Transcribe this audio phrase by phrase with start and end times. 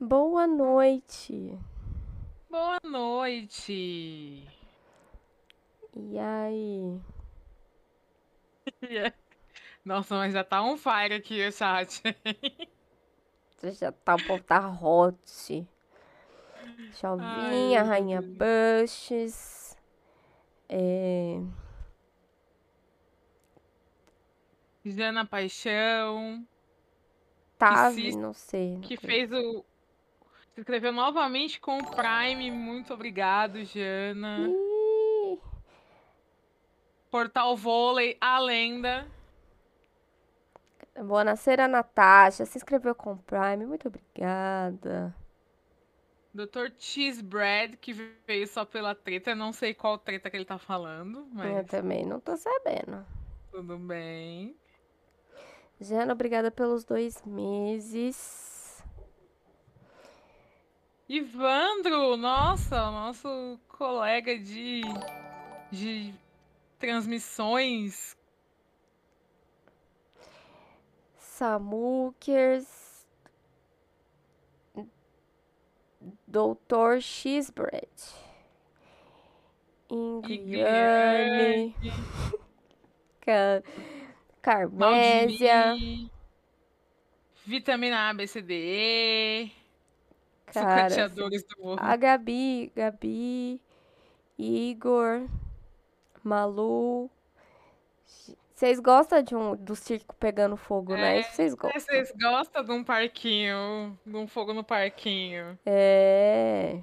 [0.00, 1.58] Boa noite.
[2.50, 4.46] Boa noite.
[5.96, 7.00] E aí?
[9.84, 12.02] Nossa, mas já tá on fire aqui o chat.
[13.72, 15.66] Já tá, o povo tá hot.
[16.92, 19.76] Chalvinha, Ai, Rainha Bushes.
[20.68, 21.40] É...
[24.84, 26.46] Jana Paixão,
[27.58, 28.74] Tave, se- não sei.
[28.74, 29.64] não que fez o.
[30.58, 32.50] Se inscreveu novamente com o Prime.
[32.50, 34.40] Muito obrigado, Jana.
[34.48, 35.38] Ih,
[37.08, 39.06] Portal Vôlei, a lenda.
[40.96, 42.44] Boa noite, Natasha.
[42.44, 43.66] Se inscreveu com o Prime.
[43.66, 45.14] Muito obrigada.
[46.34, 46.72] Dr.
[46.76, 47.92] Cheesebread, que
[48.26, 49.36] veio só pela treta.
[49.36, 53.06] Não sei qual treta que ele tá falando, Eu mas também não tô sabendo.
[53.52, 54.56] tudo bem.
[55.80, 58.57] Jana, obrigada pelos dois meses.
[61.08, 64.82] Ivandro, nossa, nosso colega de,
[65.70, 66.14] de
[66.78, 68.16] transmissões.
[71.18, 73.06] Samukers.
[76.26, 77.88] Doutor Cheesebread.
[79.90, 81.74] Ingriane.
[83.22, 83.62] Ca-
[84.42, 85.74] Carmésia.
[87.46, 89.57] Vitamina A, B, C, D, E.
[90.52, 91.78] Cara, Sucateadores do morro.
[91.80, 93.60] a Gabi, Gabi,
[94.38, 95.26] Igor,
[96.22, 97.10] Malu.
[98.54, 101.20] Vocês gostam de um do circo pegando fogo, né?
[101.20, 101.80] Isso vocês gostam.
[101.80, 105.56] Vocês gostam de um parquinho, de um fogo no parquinho?
[105.64, 106.80] É.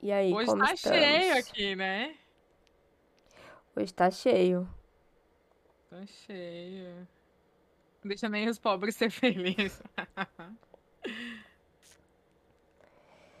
[0.00, 1.48] E aí, Hoje como tá cheio estamos?
[1.48, 2.14] aqui, né?
[3.74, 4.68] Hoje tá cheio.
[5.90, 7.08] Tá cheio.
[8.04, 9.82] Deixa nem os pobres ser felizes.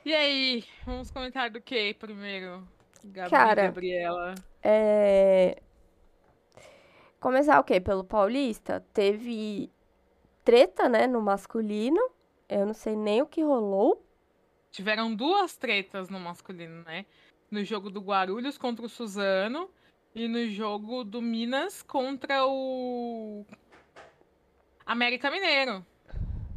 [0.06, 2.62] E aí, vamos comentar do que primeiro?
[3.06, 4.36] Gabi, Cara, Gabriela.
[4.62, 5.60] É...
[7.18, 7.80] Começar o quê?
[7.80, 8.86] Pelo Paulista?
[8.94, 9.68] Teve
[10.44, 12.00] treta, né, no masculino.
[12.48, 14.00] Eu não sei nem o que rolou.
[14.70, 17.04] Tiveram duas tretas no masculino, né?
[17.50, 19.68] No jogo do Guarulhos contra o Suzano
[20.14, 23.44] e no jogo do Minas contra o
[24.86, 25.84] América Mineiro,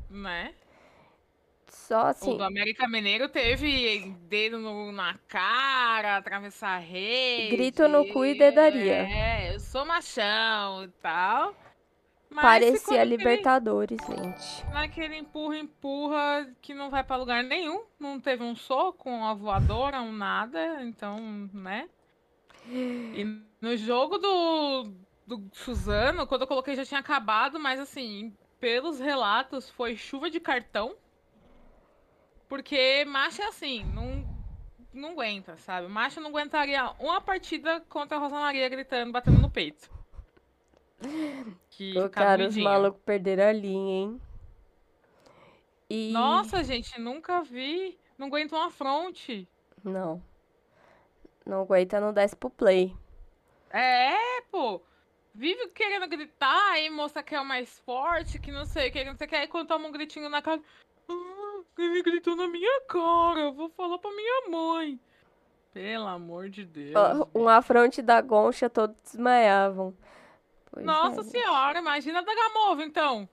[0.07, 0.53] né?
[1.89, 7.49] Só O assim, do América Mineiro teve dedo no- na cara, atravessar a rede.
[7.49, 9.07] grito no cu e dedaria.
[9.09, 11.55] É, eu sou machão e tal.
[12.35, 14.63] Parecia Libertadores, gente.
[14.71, 17.83] naquele empurra, empurra que não vai pra lugar nenhum.
[17.99, 20.83] Não teve um soco, uma voadora, um nada.
[20.83, 21.17] Então,
[21.51, 21.89] né?
[22.67, 23.25] E
[23.59, 24.93] no jogo do,
[25.25, 30.39] do Suzano, quando eu coloquei já tinha acabado, mas assim, pelos relatos, foi chuva de
[30.39, 30.95] cartão.
[32.49, 34.27] Porque macho é assim, não,
[34.91, 35.87] não aguenta, sabe?
[35.87, 39.87] Macho não aguentaria uma partida contra a Rosa Maria gritando, batendo no peito.
[41.69, 44.21] Que fica cara, os malucos perderam a linha, hein?
[45.89, 46.11] E.
[46.11, 47.97] Nossa, gente, nunca vi.
[48.17, 49.47] Não aguento uma fronte.
[49.83, 50.21] Não.
[51.45, 52.93] Não aguenta, não desce pro play.
[53.69, 54.81] É, pô.
[55.33, 59.03] Vive querendo gritar aí, mostra que é o mais forte, que não sei o que,
[59.03, 59.35] não sei o que.
[59.35, 60.59] Aí quando toma um gritinho na cara.
[61.77, 64.99] Ele gritou na minha cara, eu vou falar pra minha mãe.
[65.71, 66.93] Pelo amor de Deus.
[67.33, 69.95] Um afronte da Goncha, todos desmaiavam.
[70.71, 71.23] Pois Nossa é.
[71.23, 73.29] senhora, imagina da Gamova, então.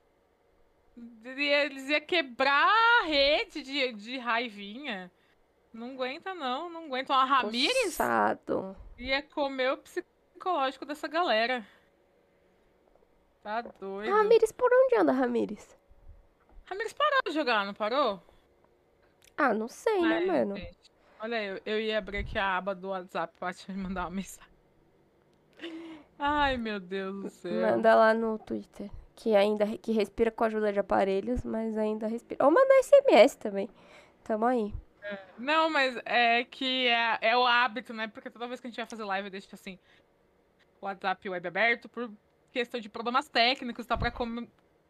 [1.25, 2.69] Eles iam quebrar
[3.01, 5.11] a rede de, de raivinha.
[5.73, 6.71] Não aguenta, não.
[6.71, 7.13] Não aguenta.
[7.13, 8.77] Uma Ramires Puxado.
[8.99, 11.67] ia comer o psicológico dessa galera.
[13.43, 14.11] Tá doido.
[14.11, 15.13] Ramires, por onde anda,
[16.67, 18.23] Ramires parou de jogar, não parou?
[19.37, 20.57] Ah, não sei, né, Ai, mano?
[20.57, 20.93] gente.
[21.21, 24.53] Olha, eu, eu ia abrir aqui a aba do WhatsApp pra te mandar uma mensagem.
[26.19, 27.53] Ai, meu Deus do céu.
[27.53, 28.91] Manda lá no Twitter.
[29.15, 32.45] Que ainda que respira com a ajuda de aparelhos, mas ainda respira.
[32.45, 33.69] Ou manda SMS também.
[34.23, 34.75] Tamo aí.
[35.39, 38.09] Não, mas é que é, é o hábito, né?
[38.09, 39.79] Porque toda vez que a gente vai fazer live, eu deixo assim,
[40.81, 42.11] o WhatsApp web aberto por
[42.53, 43.97] questão de problemas técnicos, tá?
[43.97, 44.13] Pra.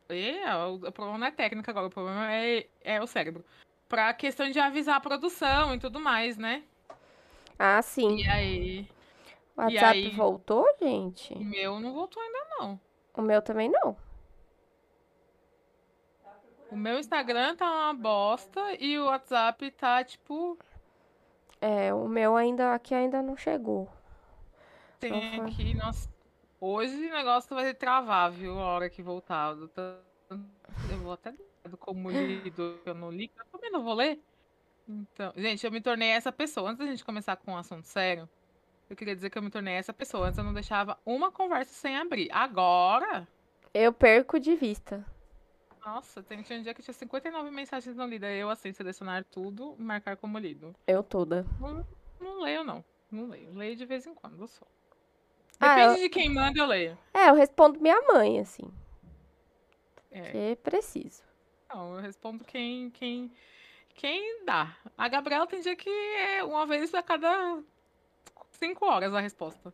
[0.09, 3.45] É, o, problema não é técnico agora, o problema é, é o cérebro.
[3.89, 6.63] Pra questão de avisar a produção e tudo mais, né?
[7.59, 8.17] Ah, sim.
[8.19, 8.89] E aí,
[9.57, 11.33] O WhatsApp aí- voltou, gente?
[11.35, 12.81] o meu não voltou ainda não.
[13.15, 13.97] O meu também não.
[16.71, 20.59] O meu Instagram tá uma bosta e o WhatsApp tá, tipo,
[21.61, 23.89] É, o meu ainda aqui ainda não chegou.
[25.01, 25.47] tem Uhum.
[25.47, 26.09] aqui, nossa...
[26.61, 28.59] Hoje o negócio vai travar, viu?
[28.59, 29.55] A hora que voltar.
[29.55, 31.35] do Eu vou até
[31.79, 34.21] como lido, eu não li, eu também não vou ler.
[34.89, 36.71] Então, gente, eu me tornei essa pessoa.
[36.71, 38.29] Antes da gente começar com um assunto sério,
[38.89, 40.29] eu queria dizer que eu me tornei essa pessoa.
[40.29, 42.31] Antes eu não deixava uma conversa sem abrir.
[42.33, 43.27] Agora.
[43.75, 45.05] Eu perco de vista.
[45.85, 48.31] Nossa, tem, um dia que tinha 59 mensagens não lidas.
[48.31, 50.75] Eu, assim, selecionar tudo e marcar como lido.
[50.87, 51.45] Eu toda.
[51.61, 51.87] Não,
[52.21, 52.85] não leio, não.
[53.11, 53.53] Não leio.
[53.55, 54.67] Leio de vez em quando só.
[55.59, 56.99] Ah, Depende eu- de quem manda, eu leio.
[57.15, 58.71] É, eu respondo minha mãe, assim.
[60.11, 60.21] É.
[60.31, 61.23] Que é preciso.
[61.69, 63.31] Não, eu respondo quem, quem,
[63.95, 64.77] quem dá.
[64.97, 67.59] A Gabriela tem dia que é uma vez a cada
[68.53, 69.73] cinco horas a resposta.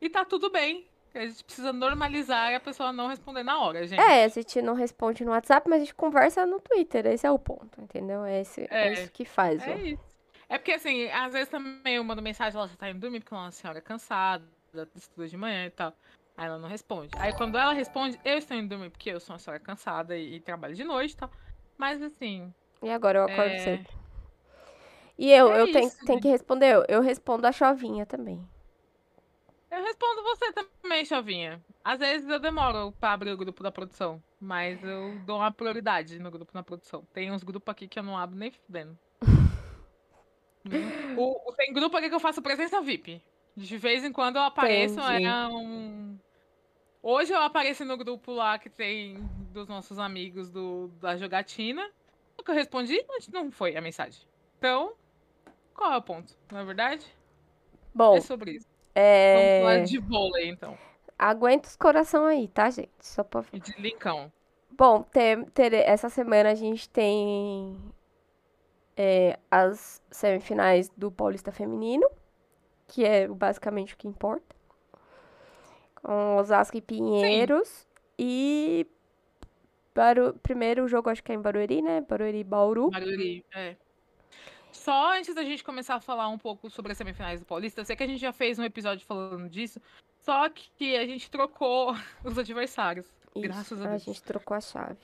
[0.00, 0.86] E tá tudo bem.
[1.12, 4.00] A gente precisa normalizar a pessoa não responder na hora, gente.
[4.00, 7.04] É, a gente não responde no WhatsApp, mas a gente conversa no Twitter.
[7.06, 8.24] Esse é o ponto, entendeu?
[8.24, 8.88] É, esse, é.
[8.88, 8.92] É.
[8.92, 9.60] isso que faz.
[9.66, 9.76] É ó.
[9.76, 10.09] isso.
[10.50, 13.32] É porque, assim, às vezes também eu mando mensagem, ela já tá indo dormir, porque
[13.32, 14.44] ela é uma senhora cansada,
[14.96, 15.94] estuda de manhã e tal.
[16.36, 17.14] Aí ela não responde.
[17.18, 20.34] Aí quando ela responde, eu estou indo dormir, porque eu sou uma senhora cansada e,
[20.36, 21.30] e trabalho de noite e tal.
[21.78, 22.52] Mas, assim,
[22.82, 23.56] E agora eu acordo É.
[23.58, 23.88] cedo.
[25.18, 26.84] E eu, É eu tenho, isso, tenho que responder.
[26.88, 28.42] Eu, respondo a chovinha também.
[29.70, 31.62] eu respondo você também, Chavinha.
[31.84, 36.18] Às vezes eu demoro pra abrir o grupo da produção, mas eu dou uma prioridade
[36.18, 37.04] no grupo na produção.
[37.12, 38.98] Tem uns grupos aqui que eu não abro nem fudendo.
[41.16, 43.22] O, o- tem grupo aqui que eu faço presença VIP.
[43.56, 45.26] De vez em quando eu apareço, Entendi.
[45.26, 46.18] é um.
[47.02, 49.16] Hoje eu apareci no grupo lá que tem
[49.52, 51.88] dos nossos amigos do, da jogatina.
[52.38, 53.02] O que eu respondi
[53.32, 54.20] não- não foi a mensagem.
[54.58, 54.92] Então,
[55.74, 56.34] qual é o ponto?
[56.52, 57.06] Não é verdade?
[57.94, 58.66] Bom, É sobre isso.
[58.94, 59.82] Vamos falar é...
[59.82, 60.76] de vôlei, então.
[61.18, 62.90] aguenta os coração aí, tá, gente?
[63.00, 63.44] Só pra...
[63.52, 64.30] E de Lincão.
[64.70, 67.76] Bom, ter, ter- essa semana a gente tem
[69.02, 72.06] é, as semifinais do Paulista Feminino,
[72.86, 74.54] que é basicamente o que importa.
[76.02, 77.88] Com Osasco e Pinheiros.
[78.18, 78.86] E
[79.94, 80.34] Baru...
[80.42, 82.02] primeiro jogo acho que é em Barueri, né?
[82.02, 82.90] Barueri e Bauru.
[82.90, 83.74] Barueri, é.
[84.70, 87.86] Só antes da gente começar a falar um pouco sobre as semifinais do Paulista, eu
[87.86, 89.80] sei que a gente já fez um episódio falando disso,
[90.20, 93.06] só que a gente trocou os adversários.
[93.34, 94.02] Isso, Graças a a Deus.
[94.02, 95.00] gente trocou a chave.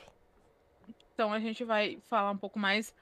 [1.14, 2.94] Então a gente vai falar um pouco mais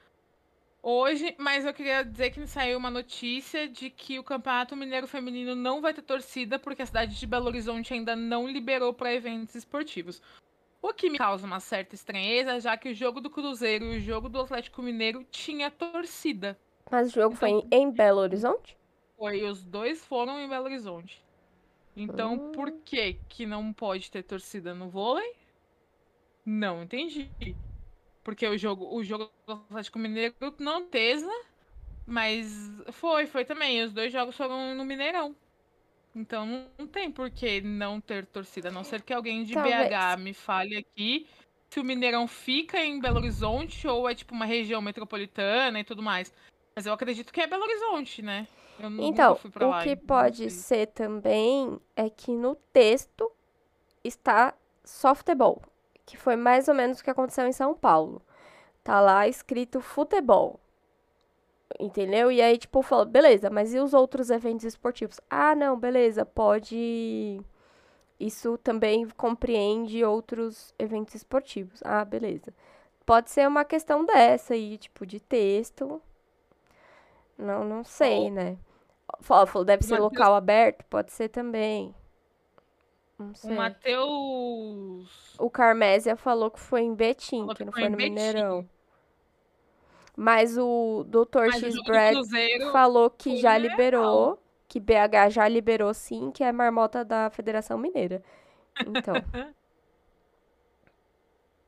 [0.89, 5.55] hoje, mas eu queria dizer que saiu uma notícia de que o Campeonato Mineiro Feminino
[5.55, 9.55] não vai ter torcida porque a cidade de Belo Horizonte ainda não liberou para eventos
[9.55, 10.21] esportivos.
[10.81, 13.99] O que me causa uma certa estranheza, já que o jogo do Cruzeiro e o
[13.99, 16.55] jogo do Atlético Mineiro tinha torcida.
[16.91, 18.77] Mas o jogo foi em, Então- em Belo Horizonte?
[19.17, 21.19] Foi, os dois foram em Belo Horizonte.
[21.97, 22.51] Então, Hum.
[22.51, 25.33] por que que não pode ter torcida no vôlei?
[26.45, 27.31] Não entendi.
[28.25, 31.31] Porque o jogo, o jogo do Atlético Mineiro não tesa,
[32.07, 32.47] mas
[32.91, 33.83] foi, foi também.
[33.83, 35.35] Os dois jogos foram no Mineirão.
[36.15, 36.45] Então
[36.77, 39.89] não, tem por que não ter torcida, a não ser que alguém de Talvez.
[39.89, 41.27] BH me fale aqui
[41.69, 46.01] se o Mineirão fica em Belo Horizonte ou é tipo uma região metropolitana e tudo
[46.01, 46.33] mais.
[46.75, 48.47] Mas eu acredito que é Belo Horizonte, né?
[48.79, 52.55] Eu Então, nunca fui pra o lá, que então pode ser também é que no
[52.73, 53.31] texto
[54.03, 55.61] está softball,
[56.05, 58.21] que foi mais ou menos o que aconteceu em São Paulo.
[58.83, 60.59] Tá lá escrito futebol.
[61.79, 62.31] Entendeu?
[62.31, 65.19] E aí, tipo, falou, beleza, mas e os outros eventos esportivos?
[65.29, 67.41] Ah, não, beleza, pode.
[68.19, 71.81] Isso também compreende outros eventos esportivos.
[71.83, 72.53] Ah, beleza.
[73.05, 76.01] Pode ser uma questão dessa aí, tipo, de texto.
[77.37, 78.57] Não, não sei, né?
[79.21, 80.85] Falou, deve ser local aberto?
[80.85, 81.93] Pode ser também.
[83.17, 83.53] O.
[83.53, 85.35] Matheus.
[85.39, 88.09] O Carmésia falou que foi em Betim, Falou que que não foi no Betim.
[88.09, 88.69] Mineirão.
[90.17, 91.47] Mas o Dr.
[91.47, 92.15] Mas X Brad
[92.71, 98.23] falou que já liberou, que BH já liberou sim, que é marmota da Federação Mineira.
[98.79, 99.13] Então,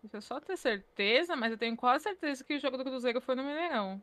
[0.04, 3.20] Deixa eu só ter certeza, mas eu tenho quase certeza que o jogo do Cruzeiro
[3.20, 4.02] foi no Mineirão.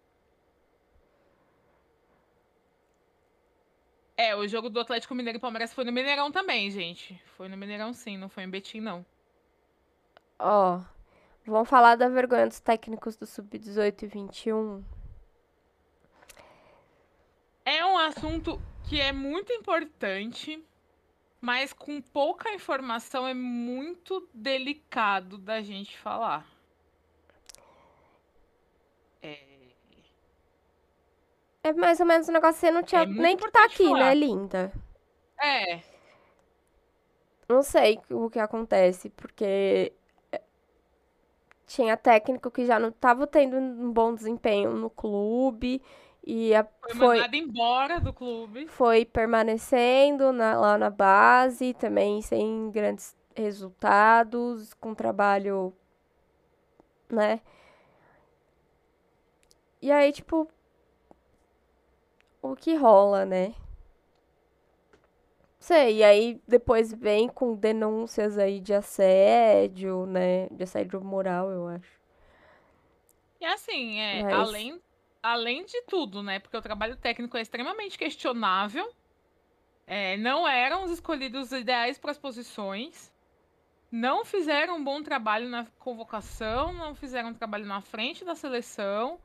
[4.17, 7.21] É, o jogo do Atlético Mineiro e Palmeiras foi no Mineirão também, gente.
[7.37, 9.05] Foi no Mineirão sim, não foi em Betim, não.
[10.39, 10.81] ó,
[11.45, 14.85] vamos falar da vergonha dos técnicos do Sub-18 e 21.
[17.65, 20.63] É um assunto que é muito importante,
[21.41, 26.47] mas com pouca informação é muito delicado da gente falar.
[29.23, 29.55] É,
[31.65, 33.93] É mais ou menos um negócio que você não tinha É nem que tá aqui,
[33.95, 34.15] né, falar.
[34.15, 34.73] linda?
[35.41, 35.83] é,
[37.49, 39.93] Não sei o que acontece, porque
[40.33, 40.43] é,
[41.67, 45.83] tinha técnico que já não tava tendo um bom desempenho no clube
[46.27, 48.71] e a- foi foi, mandado embora do clube.
[48.77, 55.75] foi permanecendo na- lá na base, também sem grandes resultados, com trabalho,
[57.11, 57.41] né?
[59.81, 60.49] E aí, tipo,
[62.53, 63.55] o que rola, né?
[65.59, 70.49] Sei, e aí depois vem com denúncias aí de assédio, né?
[70.51, 71.99] De assédio moral, eu acho.
[73.41, 74.81] E assim, é, Mas- além,
[75.23, 76.39] além de tudo, né?
[76.41, 78.93] Porque o trabalho técnico é extremamente questionável.
[79.87, 83.13] é, não eram os escolhidos ideais para as posições.
[83.91, 89.19] Não fizeram um bom trabalho na convocação, não fizeram um trabalho na frente da seleção.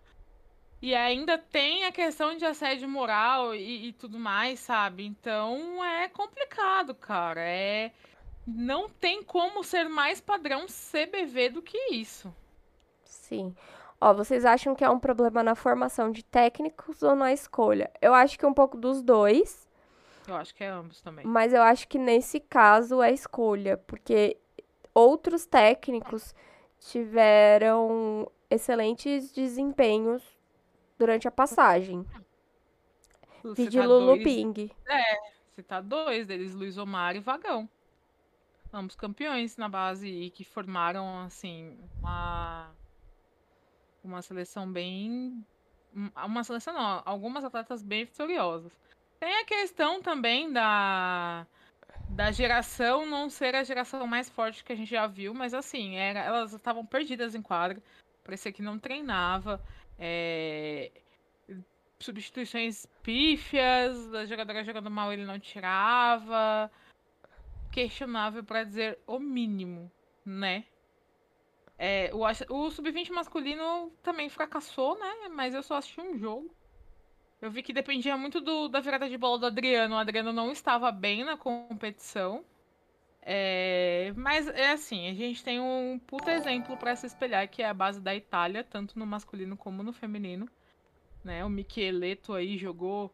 [0.81, 5.05] E ainda tem a questão de assédio moral e, e tudo mais, sabe?
[5.05, 7.41] Então é complicado, cara.
[7.41, 7.91] É...
[8.48, 12.33] Não tem como ser mais padrão CBV do que isso.
[13.03, 13.53] Sim.
[14.01, 17.91] Ó, vocês acham que é um problema na formação de técnicos ou na escolha?
[18.01, 19.67] Eu acho que é um pouco dos dois,
[20.25, 21.25] Eu acho que é ambos também.
[21.27, 24.38] mas eu acho que nesse caso é escolha, porque
[24.95, 26.33] outros técnicos
[26.79, 30.24] tiveram excelentes desempenhos
[30.99, 32.05] durante a passagem.
[33.55, 34.69] Vide tá Lulu dois- Ping.
[35.49, 37.67] Você tá dois deles, Luiz Omar e Vagão.
[38.71, 42.69] Ambos campeões na base e que formaram, assim, uma,
[44.03, 45.43] uma seleção bem.
[45.95, 48.77] um- Uma seleção não, algumas atletas bem vitoriosas.
[49.19, 51.47] Tem a questão também da,
[52.09, 55.95] da geração não ser a geração mais forte que a gente já viu, mas assim,
[55.95, 57.81] era, elas estavam perdidas em quadra,
[58.23, 59.59] parecia que não treinava.
[59.99, 60.91] É,
[61.99, 66.71] substituições pífias, a jogadora jogando mal ele não tirava.
[67.71, 69.91] Questionável pra dizer o mínimo,
[70.25, 70.65] né?
[71.77, 72.19] É, o
[72.55, 75.29] o sub-20 masculino também fracassou, né?
[75.31, 76.53] Mas eu só assisti um jogo.
[77.41, 79.95] Eu vi que dependia muito do- da virada de bola do Adriano.
[79.95, 82.43] O Adriano não estava bem na competição.
[83.31, 87.69] É, mas é assim, a gente tem um puta exemplo pra se espelhar, que é
[87.69, 90.50] a base da Itália, tanto no masculino como no feminino
[91.24, 91.43] né?
[91.43, 93.13] O Micheleto aí jogou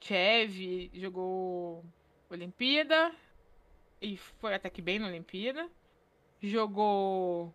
[0.00, 1.84] Chev, jogou
[2.30, 3.14] Olimpíada
[4.00, 5.68] e foi até que bem na Olimpíada.
[6.42, 7.54] Jogou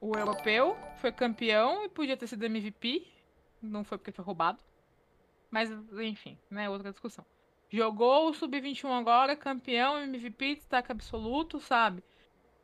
[0.00, 3.06] o Europeu, foi campeão e podia ter sido MVP.
[3.62, 4.58] Não foi porque foi roubado.
[5.50, 6.68] Mas, enfim, né?
[6.68, 7.24] Outra discussão.
[7.74, 12.04] Jogou o Sub-21 agora, campeão, MVP, destaque absoluto, sabe?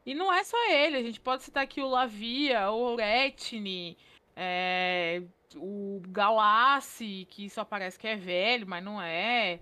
[0.07, 3.99] E não é só ele, a gente pode citar aqui o Lavia, o Retini,
[4.37, 5.21] é,
[5.57, 9.59] o Galassi, que só parece que é velho, mas não é.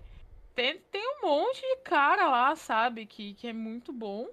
[0.53, 4.27] Tem, tem um monte de cara lá, sabe, que, que é muito bom.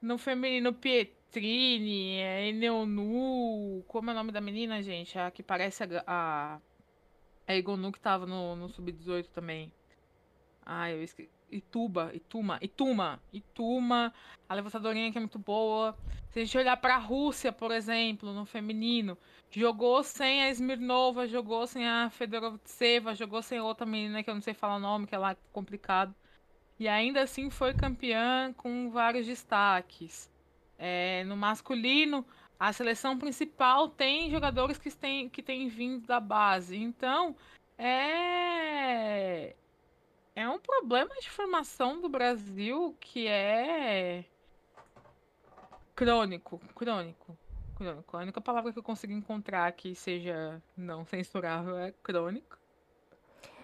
[0.00, 5.18] No feminino, Pietrini, é, Eneonu, como é o nome da menina, gente?
[5.18, 6.60] A que parece a, a,
[7.48, 9.72] a Egonu que tava no, no Sub-18 também.
[10.70, 11.30] Ai, eu esqueci.
[11.50, 14.12] Ituba, Ituma, Ituma, Ituma,
[14.46, 15.96] a levantadorinha que é muito boa.
[16.28, 19.16] Se a gente olhar pra Rússia, por exemplo, no feminino,
[19.50, 24.42] jogou sem a Smirnova, jogou sem a Fedorovtseva, jogou sem outra menina que eu não
[24.42, 26.14] sei falar o nome, que é lá complicado.
[26.78, 30.30] E ainda assim foi campeã com vários destaques.
[30.78, 32.26] É, no masculino,
[32.60, 36.76] a seleção principal tem jogadores que têm, que têm vindo da base.
[36.76, 37.34] Então,
[37.78, 39.56] é.
[40.38, 44.24] É um problema de formação do Brasil que é
[45.96, 47.36] crônico, crônico,
[47.74, 48.16] crônico.
[48.16, 52.56] A única palavra que eu consigo encontrar que seja não censurável é crônico.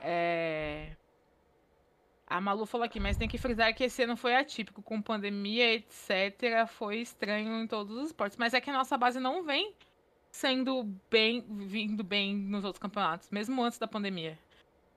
[0.00, 0.96] É...
[2.26, 5.74] A Malu falou aqui, mas tem que frisar que esse ano foi atípico, com pandemia,
[5.74, 6.66] etc.
[6.66, 8.36] Foi estranho em todos os esportes.
[8.36, 9.72] Mas é que a nossa base não vem
[10.28, 14.36] sendo bem, vindo bem nos outros campeonatos, mesmo antes da pandemia.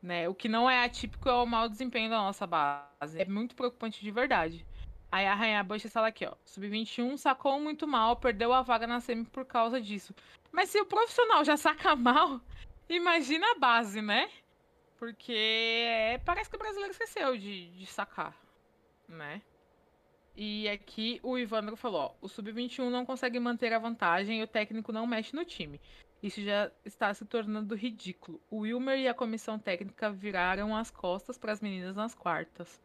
[0.01, 0.29] Né?
[0.29, 3.19] O que não é atípico é o mau desempenho da nossa base.
[3.19, 4.65] É muito preocupante de verdade.
[5.11, 6.33] Aí a Rainha Bush fala aqui, ó.
[6.45, 10.13] Sub-21 sacou muito mal, perdeu a vaga na semi por causa disso.
[10.51, 12.41] Mas se o profissional já saca mal,
[12.89, 14.29] imagina a base, né?
[14.97, 18.35] Porque é, parece que o brasileiro esqueceu de, de sacar,
[19.07, 19.41] né?
[20.35, 24.47] E aqui o Ivandro falou, ó, o Sub-21 não consegue manter a vantagem e o
[24.47, 25.81] técnico não mexe no time.
[26.21, 28.41] Isso já está se tornando ridículo.
[28.49, 32.79] O Wilmer e a comissão técnica viraram as costas para as meninas nas quartas.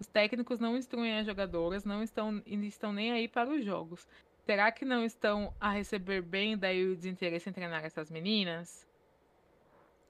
[0.00, 4.06] Os técnicos não instruem as jogadoras, não estão, estão nem aí para os jogos.
[4.44, 8.84] Será que não estão a receber bem daí o desinteresse em treinar essas meninas?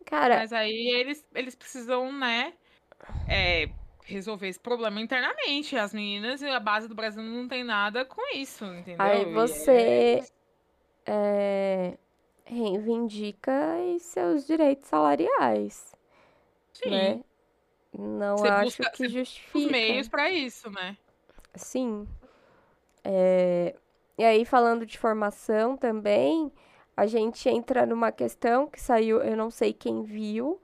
[0.06, 2.54] Cara, Mas aí eles, eles precisam, né,
[3.28, 3.68] é,
[4.04, 5.76] resolver esse problema internamente.
[5.76, 9.04] As meninas e a base do Brasil não tem nada com isso, entendeu?
[9.04, 10.24] aí E é- você
[11.06, 11.98] é,
[12.44, 13.52] reivindica
[14.00, 15.94] seus direitos salariais,
[16.72, 17.20] Sim, né?
[17.92, 19.70] Não Você acho busca- que você os justifica.
[19.70, 20.96] meios para isso, né?
[21.54, 22.08] Sim.
[23.04, 23.74] É,
[24.18, 26.52] E aí, falando de formação também,
[26.96, 30.60] a gente entra numa questão que saiu, eu não sei quem viu,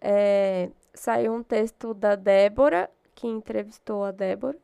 [0.00, 4.58] é, saiu um texto da Débora, que entrevistou a Débora.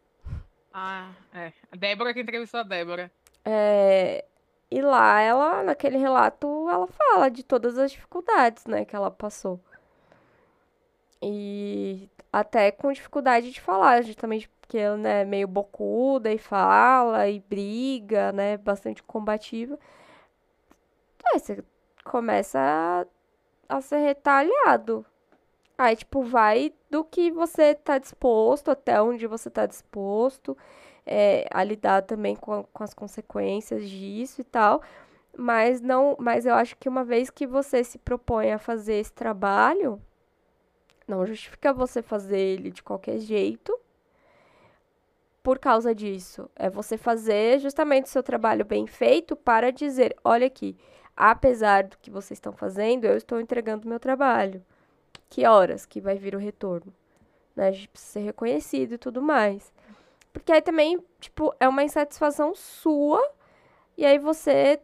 [0.73, 1.53] Ah, é.
[1.73, 3.11] A Débora que entrevistou a Débora.
[3.45, 4.25] É,
[4.71, 9.61] e lá ela, naquele relato, ela fala de todas as dificuldades, né, que ela passou.
[11.23, 17.29] E até com dificuldade de falar, justamente porque ela, né, é meio bocuda e fala
[17.29, 19.79] e briga, né, bastante combativa.
[21.33, 21.65] Aí você
[22.05, 25.05] começa a, a ser retalhado.
[25.77, 30.57] Aí, tipo, vai do que você tá disposto, até onde você tá disposto,
[31.09, 34.83] é, a lidar também com, com as consequências disso e tal.
[35.37, 39.13] Mas não, mas eu acho que uma vez que você se propõe a fazer esse
[39.13, 40.01] trabalho,
[41.07, 43.79] não justifica você fazer ele de qualquer jeito
[45.43, 46.51] por causa disso.
[46.55, 50.77] É você fazer justamente o seu trabalho bem feito para dizer, olha aqui,
[51.17, 54.63] apesar do que vocês estão fazendo, eu estou entregando o meu trabalho.
[55.31, 56.93] Que horas que vai vir o retorno?
[57.57, 57.69] Né?
[57.69, 59.73] A gente precisa ser reconhecido e tudo mais.
[60.39, 63.21] Porque aí também, tipo, é uma insatisfação sua,
[63.97, 64.81] e aí você,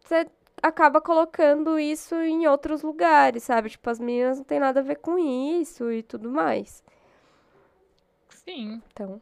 [0.00, 0.30] você
[0.62, 3.70] acaba colocando isso em outros lugares, sabe?
[3.70, 6.82] Tipo, as meninas não tem nada a ver com isso e tudo mais.
[8.30, 8.82] Sim.
[8.92, 9.20] Então,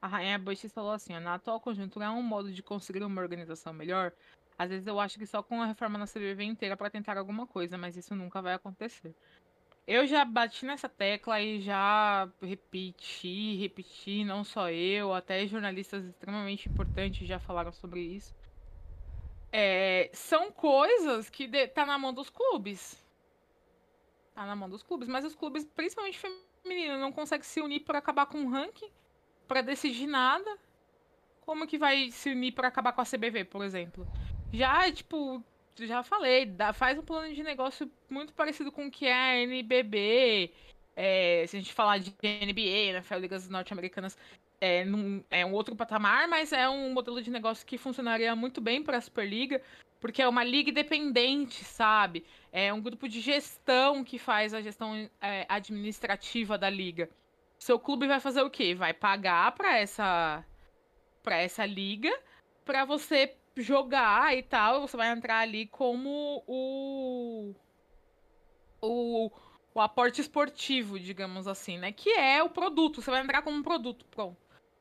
[0.00, 3.20] A Rainha Bush falou assim, ó, na atual conjuntura é um modo de conseguir uma
[3.20, 4.12] organização melhor.
[4.58, 7.46] Às vezes eu acho que só com a reforma na CBV inteira para tentar alguma
[7.46, 9.14] coisa, mas isso nunca vai acontecer.
[9.86, 16.68] Eu já bati nessa tecla e já repeti, repeti, não só eu, até jornalistas extremamente
[16.68, 18.34] importantes já falaram sobre isso.
[19.52, 23.00] É, são coisas que de, tá na mão dos clubes.
[24.34, 27.98] Tá na mão dos clubes, mas os clubes, principalmente femininos, não conseguem se unir para
[27.98, 28.90] acabar com o ranking,
[29.46, 30.58] para decidir nada.
[31.42, 34.04] Como que vai se unir para acabar com a CBV, por exemplo?
[34.52, 35.42] Já, tipo,
[35.84, 39.36] já falei, dá- faz um plano de negócio muito parecido com o que é a
[39.42, 40.52] NBB.
[40.94, 44.16] é, se a gente falar de NBA, NFL, ligas norte-americanas,
[44.60, 44.84] é,
[45.30, 48.96] é um outro patamar, mas é um modelo de negócio que funcionaria muito bem para
[48.96, 49.60] a Superliga,
[50.00, 52.24] porque é uma liga independente, sabe?
[52.52, 57.10] É um grupo de gestão que faz a gestão é, administrativa da liga.
[57.58, 58.74] Seu clube vai fazer o quê?
[58.74, 60.44] Vai pagar para essa
[61.22, 62.12] para essa liga
[62.64, 64.82] para você jogar e tal.
[64.82, 67.54] Você vai entrar ali como o
[68.80, 69.30] o,
[69.74, 71.92] o aporte esportivo, digamos assim, né?
[71.92, 73.02] Que é o produto.
[73.02, 74.36] Você vai entrar como um produto, pronto.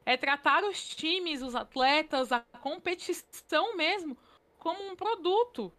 [0.05, 4.15] É tratar os times, os atletas, a competição mesmo,
[4.59, 5.73] como um produto.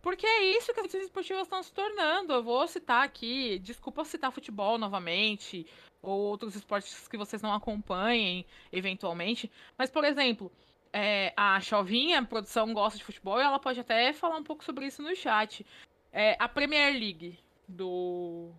[0.00, 2.32] Porque é isso que as competições esportivas estão se tornando.
[2.32, 5.66] Eu vou citar aqui, desculpa citar futebol novamente,
[6.02, 9.50] ou outros esportes que vocês não acompanhem, eventualmente.
[9.76, 10.52] Mas, por exemplo,
[10.96, 14.62] é, a Chalvinha, a produção, gosta de futebol, e ela pode até falar um pouco
[14.64, 15.66] sobre isso no chat.
[16.12, 18.50] É, a Premier League do,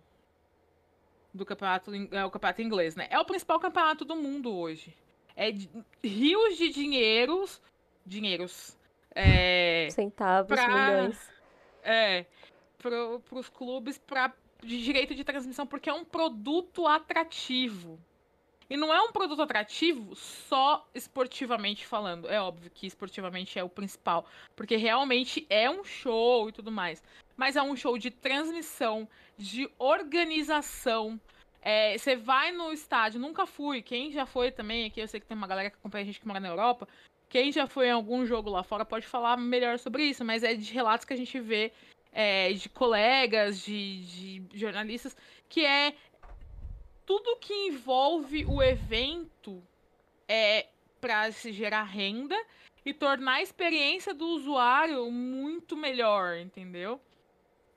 [1.32, 3.06] do campeonato, é, o campeonato inglês, né?
[3.10, 4.94] É o principal campeonato do mundo hoje.
[5.34, 5.70] É de-
[6.04, 7.62] rios de dinheiros,
[8.04, 8.78] dinheiros,
[9.14, 11.30] é, centavos, Pra- milhões.
[11.82, 12.26] é,
[12.76, 14.30] pro, pros clubes pra,
[14.62, 17.98] de direito de transmissão, porque é um produto atrativo.
[18.68, 22.28] E não é um produto atrativo só esportivamente falando.
[22.28, 24.26] É óbvio que esportivamente é o principal,
[24.56, 27.02] porque realmente é um show e tudo mais.
[27.36, 31.20] Mas é um show de transmissão, de organização.
[31.62, 33.82] É, Você vai no estádio, nunca fui.
[33.82, 36.20] Quem já foi também, aqui eu sei que tem uma galera que acompanha a gente
[36.20, 36.88] que mora na Europa.
[37.28, 40.54] Quem já foi em algum jogo lá fora pode falar melhor sobre isso, mas é
[40.54, 41.72] de relatos que a gente vê
[42.12, 45.16] é, de colegas, de, de jornalistas,
[45.48, 45.94] que é
[47.06, 49.62] tudo que envolve o evento
[50.28, 50.66] é
[51.00, 52.36] para se gerar renda
[52.84, 57.00] e tornar a experiência do usuário muito melhor, entendeu?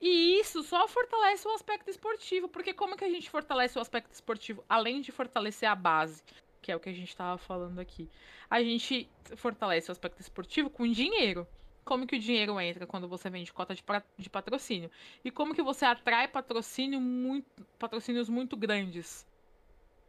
[0.02, 4.13] E isso só fortalece o aspecto esportivo, porque como que a gente fortalece o aspecto
[4.13, 4.63] esportivo?
[4.68, 6.24] Além de fortalecer a base,
[6.62, 8.10] que é o que a gente estava falando aqui.
[8.50, 11.48] A gente fortalece o aspecto esportivo com dinheiro.
[11.84, 13.84] Como que o dinheiro entra quando você vende cota de,
[14.18, 14.92] de patrocínio?
[15.24, 19.26] E como que você atrai patrocínio muito, patrocínios muito grandes?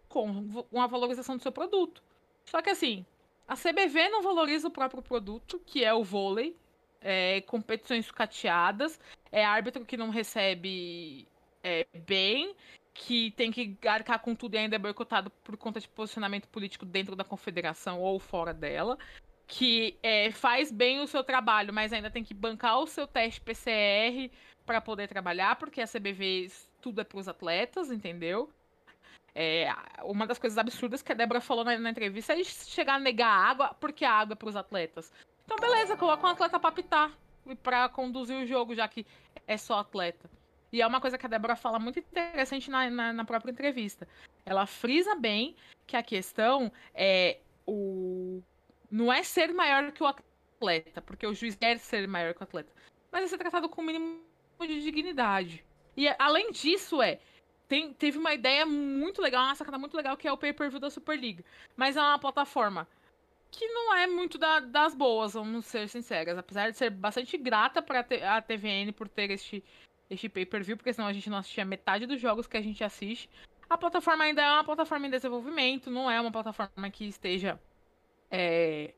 [0.08, 2.02] Com uma valorização do seu produto.
[2.44, 3.06] Só que assim,
[3.46, 6.56] a CBV não valoriza o próprio produto, que é o vôlei,
[7.00, 9.00] é, competições sucateadas,
[9.32, 11.26] é árbitro que não recebe
[11.62, 12.54] é, bem,
[12.92, 16.84] que tem que arcar com tudo e ainda é boicotado por conta de posicionamento político
[16.84, 18.98] dentro da confederação ou fora dela,
[19.50, 23.40] que é, faz bem o seu trabalho, mas ainda tem que bancar o seu teste
[23.40, 24.30] PCR
[24.64, 28.48] para poder trabalhar, porque a CBV tudo é para os atletas, entendeu?
[29.34, 29.68] É,
[30.04, 33.28] uma das coisas absurdas que a Débora falou na, na entrevista é chegar a negar
[33.28, 35.12] água porque a água é para os atletas.
[35.44, 37.12] Então, beleza, coloca um atleta para apitar
[37.44, 39.04] e para conduzir o jogo, já que
[39.48, 40.30] é só atleta.
[40.72, 44.06] E é uma coisa que a Débora fala muito interessante na, na, na própria entrevista.
[44.46, 45.56] Ela frisa bem
[45.88, 48.40] que a questão é o.
[48.90, 52.44] Não é ser maior que o atleta, porque o juiz quer ser maior que o
[52.44, 52.72] atleta.
[53.12, 54.20] Mas é ser tratado com o mínimo
[54.60, 55.64] de dignidade.
[55.96, 57.18] E além disso, é.
[57.68, 60.90] Tem, teve uma ideia muito legal, uma sacada muito legal, que é o pay-per-view da
[60.90, 61.44] Superliga.
[61.76, 62.88] Mas é uma plataforma
[63.50, 66.36] que não é muito da, das boas, vamos ser sinceras.
[66.36, 69.62] Apesar de ser bastante grata para a TVN por ter este,
[70.08, 73.30] este pay-per-view, porque senão a gente não assistia metade dos jogos que a gente assiste.
[73.68, 77.60] A plataforma ainda é uma plataforma em desenvolvimento, não é uma plataforma que esteja
[78.30, 78.94] é,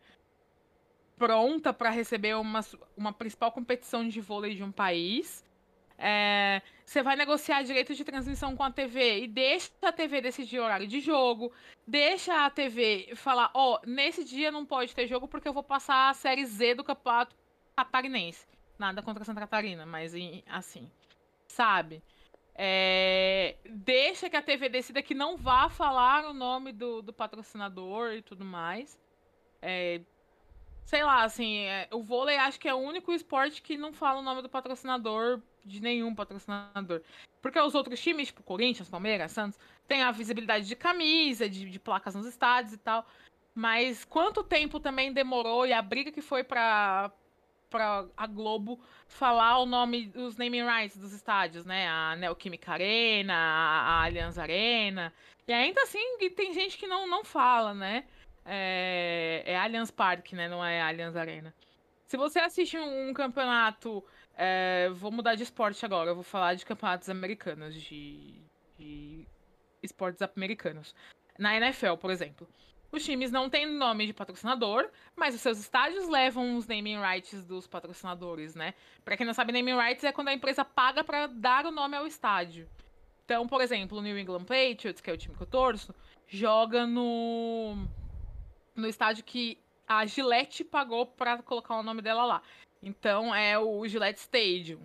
[1.17, 2.61] pronta para receber uma,
[2.97, 5.45] uma principal competição de vôlei de um país.
[5.97, 10.59] É, você vai negociar direito de transmissão com a TV e deixa a TV decidir
[10.59, 11.53] horário de jogo,
[11.87, 15.63] deixa a TV falar, ó, oh, nesse dia não pode ter jogo porque eu vou
[15.63, 17.37] passar a série Z do campeonato
[17.77, 18.47] catarinense.
[18.77, 20.13] Nada contra Santa Catarina, mas
[20.49, 20.91] assim,
[21.47, 22.03] sabe?
[22.55, 28.13] É, deixa que a TV decida que não vá falar o nome do, do patrocinador
[28.13, 28.99] e tudo mais.
[29.63, 30.01] É,
[30.85, 34.21] sei lá, assim, é, o vôlei acho que é o único esporte que não fala
[34.21, 37.01] o nome do patrocinador de nenhum patrocinador.
[37.41, 41.79] Porque os outros times, tipo Corinthians, Palmeiras, Santos, tem a visibilidade de camisa, de, de
[41.79, 43.07] placas nos estádios e tal.
[43.55, 47.13] Mas quanto tempo também demorou e a briga que foi pra,
[47.69, 51.89] pra a Globo falar o nome, os naming rights dos estádios, né?
[51.89, 55.13] A Neoquímica Arena, a Allianz Arena.
[55.47, 56.01] E ainda assim,
[56.37, 58.05] tem gente que não, não fala, né?
[58.45, 60.49] É, é Allianz Parque, né?
[60.49, 61.55] Não é Allianz Arena.
[62.07, 64.05] Se você assiste um, campeonato.
[64.35, 68.41] É, vou mudar de esporte agora, vou falar de campeonatos americanos, de,
[68.79, 69.27] de
[69.83, 70.95] esportes americanos.
[71.39, 72.49] Na NFL, por exemplo.
[72.91, 77.47] Os times não têm nome de patrocinador, mas os seus estádios levam os naming rights
[77.47, 78.75] dos patrocinadores, né?
[79.03, 81.97] Para quem não sabe, naming rights é quando a empresa paga para dar o nome
[81.97, 82.69] ao estádio.
[83.25, 85.95] Então, por exemplo, o New England Patriots, que é o time que eu torço,
[86.29, 87.89] joga no
[88.75, 92.43] no estádio que a Gillette pagou para colocar o nome dela lá.
[92.83, 94.81] Então é o Gillette Stadium.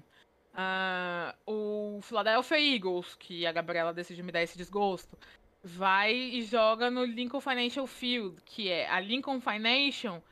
[0.54, 5.18] Uh, o Philadelphia Eagles, que a Gabriela decidiu me dar esse desgosto,
[5.64, 10.24] vai e joga no Lincoln Financial Field, que é a Lincoln Financial,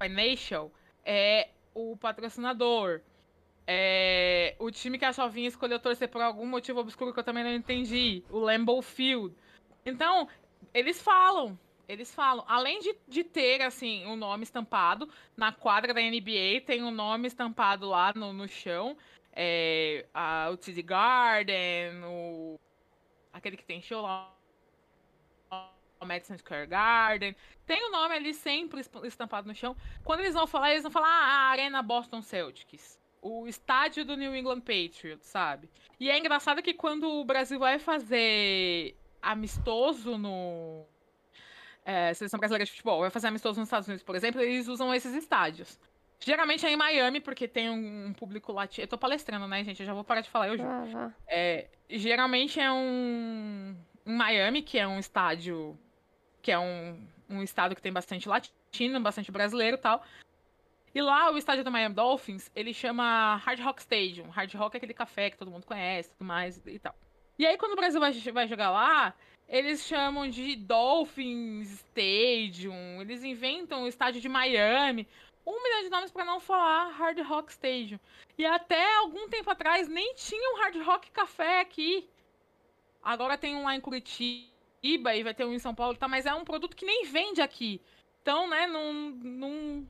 [0.00, 0.70] Financial
[1.04, 3.00] é o patrocinador.
[3.66, 7.44] É, o time que a Chovinha escolheu torcer por algum motivo obscuro que eu também
[7.44, 9.34] não entendi, o Lambeau Field.
[9.84, 10.28] Então,
[10.72, 15.92] eles falam, eles falam, além de, de ter, assim, o um nome estampado, na quadra
[15.92, 18.96] da NBA tem o um nome estampado lá no, no chão.
[19.32, 22.58] É, a, o TD Garden, o,
[23.32, 24.32] aquele que tem show lá,
[26.00, 27.34] o Madison Square Garden.
[27.66, 29.76] Tem o nome ali sempre estampado no chão.
[30.04, 33.00] Quando eles vão falar, eles vão falar ah, a Arena Boston Celtics.
[33.20, 35.70] O estádio do New England Patriots, sabe?
[35.98, 40.86] E é engraçado que quando o Brasil vai fazer amistoso no,
[41.84, 44.94] é, seleção brasileira de futebol vai fazer amistoso nos Estados Unidos, por exemplo, eles usam
[44.94, 45.78] esses estádios.
[46.20, 48.84] Geralmente é em Miami, porque tem um, público latino.
[48.84, 49.80] Eu tô palestrando, né, gente?
[49.80, 50.70] Eu já vou parar de falar, eu juro.
[50.70, 53.76] Ah, é, geralmente é um.
[54.06, 55.78] Em Miami, que é um estádio.
[56.40, 60.02] Que é um, um estado que tem bastante latino, bastante brasileiro e tal.
[60.94, 64.30] E lá, o estádio do Miami Dolphins, ele chama Hard Rock Stadium.
[64.30, 66.94] Hard Rock é aquele café que todo mundo conhece tudo mais e tal.
[67.38, 69.12] E aí, quando o Brasil vai, vai jogar lá,
[69.48, 75.06] eles chamam de Dolphins Stadium, eles inventam o estádio de Miami.
[75.46, 78.00] Um milhão de nomes para não falar Hard Rock Stadium.
[78.38, 82.08] E até algum tempo atrás nem tinha um Hard Rock Café aqui.
[83.02, 86.08] Agora tem um lá em Curitiba e vai ter um em São Paulo, tá?
[86.08, 87.80] Mas é um produto que nem vende aqui.
[88.22, 89.86] Então, né, não, não,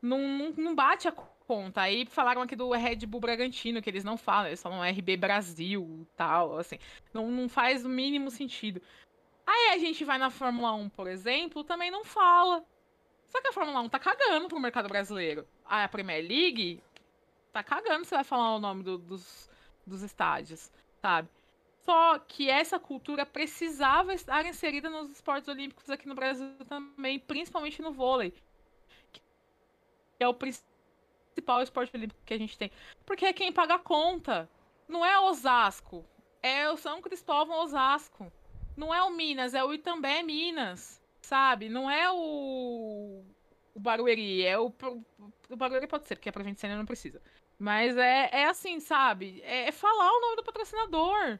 [0.00, 1.12] não, não bate a
[1.48, 1.80] conta.
[1.80, 6.06] Aí falaram aqui do Red Bull Bragantino, que eles não falam, eles falam RB Brasil
[6.14, 6.78] tal, assim.
[7.12, 8.82] Não, não faz o mínimo sentido.
[9.46, 12.62] Aí a gente vai na Fórmula 1, por exemplo, também não fala.
[13.28, 15.48] Só que a Fórmula 1 tá cagando pro mercado brasileiro.
[15.64, 16.82] A Premier League
[17.50, 19.50] tá cagando se vai falar o nome do, dos,
[19.86, 21.30] dos estádios, sabe?
[21.80, 27.80] Só que essa cultura precisava estar inserida nos esportes olímpicos aqui no Brasil também, principalmente
[27.80, 28.34] no vôlei.
[29.10, 29.22] Que
[30.24, 30.67] é o principal
[31.34, 32.70] principal esporte olímpico que a gente tem.
[33.06, 34.48] Porque é quem paga a conta.
[34.88, 36.04] Não é Osasco.
[36.42, 38.30] É o São Cristóvão Osasco.
[38.76, 41.02] Não é o Minas, é o Itambé Minas.
[41.20, 41.68] Sabe?
[41.68, 43.22] Não é o.
[43.74, 44.44] O Barueri.
[44.44, 44.72] É o.
[45.50, 47.20] O Barueri pode ser, porque é pra gente cena não precisa.
[47.58, 49.42] Mas é, é assim, sabe?
[49.44, 51.38] É, é falar o nome do patrocinador.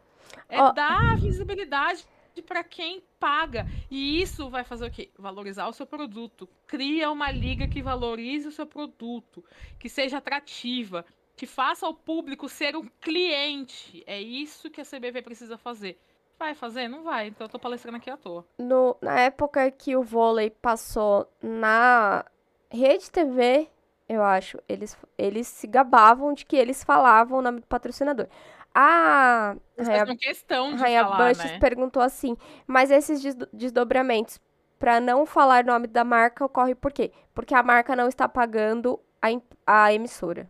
[0.48, 0.72] É oh.
[0.72, 2.04] dar visibilidade
[2.42, 3.66] para quem paga.
[3.90, 5.10] E isso vai fazer o quê?
[5.18, 6.48] Valorizar o seu produto.
[6.66, 9.44] Cria uma liga que valorize o seu produto,
[9.78, 11.04] que seja atrativa,
[11.36, 14.02] que faça o público ser um cliente.
[14.06, 15.98] É isso que a CBV precisa fazer.
[16.38, 16.88] Vai fazer?
[16.88, 17.28] Não vai.
[17.28, 18.44] Então eu tô palestrando aqui à toa.
[18.58, 22.24] No, na época que o vôlei passou na
[22.70, 23.68] Rede TV,
[24.08, 28.26] eu acho, eles, eles se gabavam de que eles falavam o nome do patrocinador.
[28.74, 31.58] A Rainha, questão de Rainha falar, Bush né?
[31.58, 34.38] perguntou assim, mas esses desdo- desdobramentos
[34.78, 37.12] para não falar o nome da marca ocorre por quê?
[37.34, 39.28] Porque a marca não está pagando a,
[39.66, 40.48] a emissora.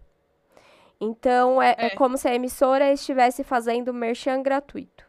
[1.00, 1.90] Então, é, é É.
[1.90, 5.07] como se a emissora estivesse fazendo merchan gratuito.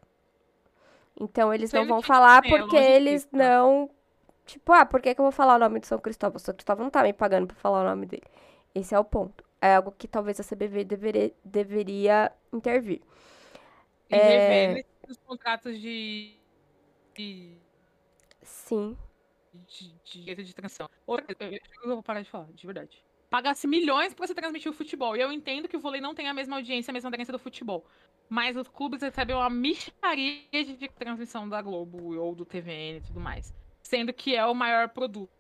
[1.20, 3.90] Então, eles não Sendo vão falar é porque eles não...
[4.46, 6.40] Tipo, ah, por que, que eu vou falar o nome de São Cristóvão?
[6.40, 8.24] São Cristóvão não tá me pagando pra falar o nome dele.
[8.74, 9.44] Esse é o ponto.
[9.62, 13.02] É algo que talvez a CBV deveria, deveria intervir.
[14.10, 14.68] E É.
[14.68, 16.36] rever os contratos de.
[17.16, 17.58] de.
[18.42, 18.98] Sim.
[19.54, 20.90] de, de de transmissão.
[21.06, 23.04] Outra coisa, eu, vou parar de falar, de verdade.
[23.30, 25.16] Pagasse milhões pra você transmitir o futebol.
[25.16, 27.38] E eu entendo que o vôlei não tem a mesma audiência, a mesma audiência do
[27.38, 27.86] futebol.
[28.28, 33.20] Mas os clubes recebem uma micharia de transmissão da Globo ou do TVN e tudo
[33.20, 33.54] mais.
[33.84, 35.39] Sendo que é o maior produto.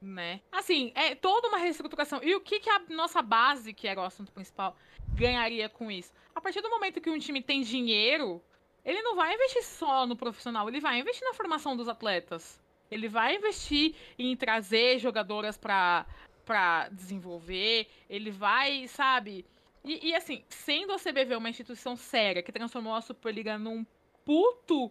[0.00, 0.40] Né?
[0.50, 2.20] Assim, é toda uma reestruturação.
[2.22, 4.76] E o que, que a nossa base, que era o assunto principal,
[5.14, 6.12] ganharia com isso?
[6.34, 8.42] A partir do momento que um time tem dinheiro,
[8.84, 12.58] ele não vai investir só no profissional, ele vai investir na formação dos atletas.
[12.90, 16.06] Ele vai investir em trazer jogadoras pra
[16.50, 19.46] para desenvolver, ele vai, sabe?
[19.84, 23.86] E, e, assim, sendo a CBV uma instituição séria que transformou a Superliga num
[24.24, 24.90] puto,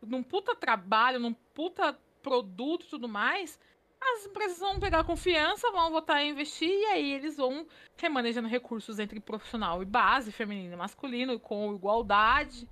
[0.00, 3.58] num puta trabalho, num puta produto e tudo mais,
[4.02, 8.98] as empresas vão pegar confiança, vão voltar a investir e aí eles vão remanejando recursos
[8.98, 12.66] entre profissional e base, feminino e masculino, com igualdade,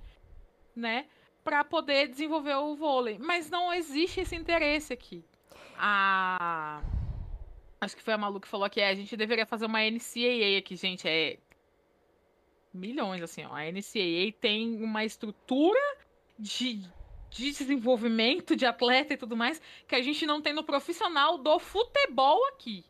[0.75, 1.07] né?
[1.45, 3.19] Para poder desenvolver o vôlei.
[3.19, 5.25] Mas não existe esse interesse aqui.
[5.77, 6.83] A.
[7.81, 10.59] Acho que foi a Malu que falou que é, a gente deveria fazer uma NCAA
[10.59, 11.07] aqui, gente.
[11.09, 11.39] É.
[12.73, 13.55] Milhões, assim, ó.
[13.55, 15.81] A NCAA tem uma estrutura
[16.39, 16.83] de,
[17.31, 21.59] de desenvolvimento de atleta e tudo mais que a gente não tem no profissional do
[21.59, 22.85] futebol aqui.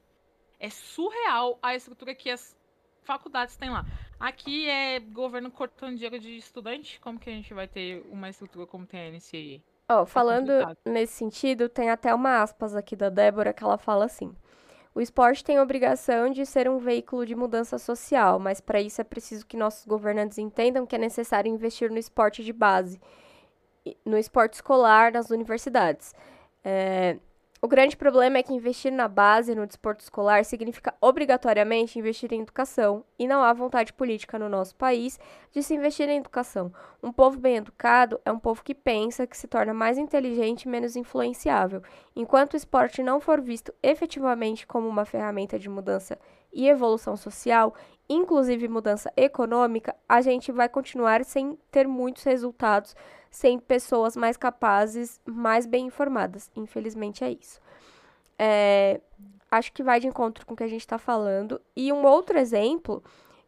[0.58, 2.56] É surreal a estrutura que as
[3.02, 3.84] faculdades têm lá.
[4.18, 7.00] Aqui é governo cortando dinheiro de estudante.
[7.00, 9.62] Como que a gente vai ter uma estrutura como tem a NCAA?
[9.88, 10.78] Ó, falando complicado.
[10.84, 14.34] nesse sentido, tem até uma aspas aqui da Débora que ela fala assim:
[14.94, 19.00] O esporte tem a obrigação de ser um veículo de mudança social, mas para isso
[19.00, 23.00] é preciso que nossos governantes entendam que é necessário investir no esporte de base,
[24.04, 26.14] no esporte escolar, nas universidades.
[26.64, 27.16] É,
[27.60, 32.42] o grande problema é que investir na base, no desporto escolar, significa obrigatoriamente investir em
[32.42, 35.18] educação, e não há vontade política no nosso país
[35.50, 36.72] de se investir em educação.
[37.02, 40.68] Um povo bem educado é um povo que pensa, que se torna mais inteligente e
[40.68, 41.82] menos influenciável.
[42.14, 46.16] Enquanto o esporte não for visto efetivamente como uma ferramenta de mudança
[46.52, 47.74] e evolução social,
[48.08, 52.94] inclusive mudança econômica, a gente vai continuar sem ter muitos resultados,
[53.30, 56.50] sem pessoas mais capazes, mais bem informadas.
[56.56, 57.60] Infelizmente é isso.
[58.38, 59.00] É,
[59.50, 61.60] acho que vai de encontro com o que a gente está falando.
[61.76, 63.02] E um outro exemplo,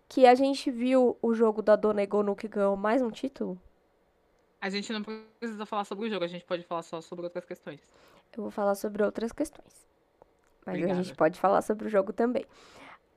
[0.09, 3.57] que a gente viu o jogo da Dona Egonu que ganhou mais um título.
[4.61, 7.45] A gente não precisa falar sobre o jogo, a gente pode falar só sobre outras
[7.45, 7.81] questões.
[8.37, 9.89] Eu vou falar sobre outras questões.
[10.67, 11.03] Mas a Obrigada.
[11.03, 12.45] gente pode falar sobre o jogo também.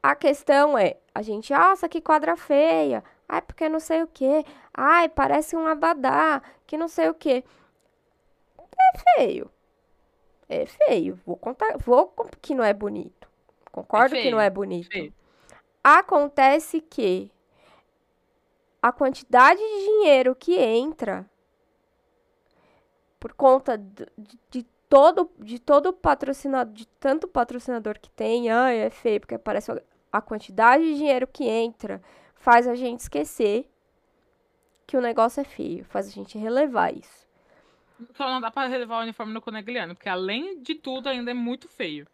[0.01, 3.03] A questão é, a gente, nossa, que quadra feia.
[3.33, 4.45] Ai, porque não sei o quê.
[4.71, 7.43] Ai, parece um abadá, que não sei o quê.
[8.59, 9.49] É feio.
[10.47, 11.19] É feio.
[11.25, 13.27] Vou contar, vou que não é bonito.
[13.71, 14.87] Concordo que não é bonito.
[14.87, 15.11] feio.
[15.83, 17.31] Acontece que
[18.79, 21.25] a quantidade de dinheiro que entra
[23.19, 24.05] por conta de,
[24.51, 29.71] de todo de todo patrocinador, de tanto patrocinador que tem, ai, é feio porque parece
[30.11, 31.99] a quantidade de dinheiro que entra
[32.43, 33.65] faz a gente esquecer
[34.85, 37.25] que o negócio é feio, faz a gente relevar isso.
[38.15, 41.33] Só não dá pra relevar o uniforme no Conegliano, porque além de tudo ainda é
[41.33, 42.05] muito feio.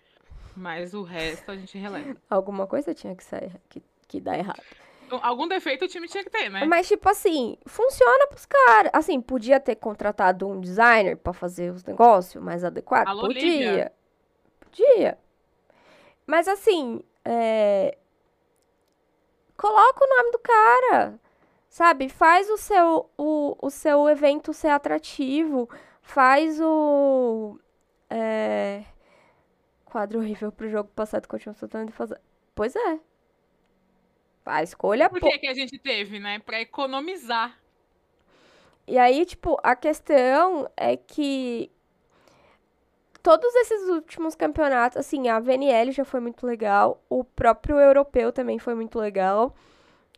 [0.55, 2.15] Mas o resto a gente releva.
[2.29, 4.61] Alguma coisa tinha que sair que, que dá errado.
[5.07, 6.65] Então, algum defeito o time tinha que ter, né?
[6.65, 8.91] Mas, tipo assim, funciona pros caras.
[8.93, 13.19] Assim, podia ter contratado um designer pra fazer os negócios mais adequados?
[13.19, 13.41] Podia.
[13.41, 13.91] Lívia.
[14.59, 15.17] Podia.
[16.27, 17.97] Mas, assim, é...
[19.59, 21.19] coloca o nome do cara.
[21.67, 22.09] Sabe?
[22.09, 25.69] Faz o seu, o, o seu evento ser atrativo.
[26.01, 27.59] Faz o.
[28.09, 28.83] É...
[29.85, 32.19] Quadro horrível pro jogo passado, continua tentando fazer.
[32.55, 32.99] Pois é.
[34.45, 36.39] A escolha Por po- que, que a gente teve, né?
[36.39, 37.59] Pra economizar.
[38.87, 41.71] E aí, tipo, a questão é que
[43.21, 48.59] todos esses últimos campeonatos, assim, a VNL já foi muito legal, o próprio europeu também
[48.59, 49.55] foi muito legal.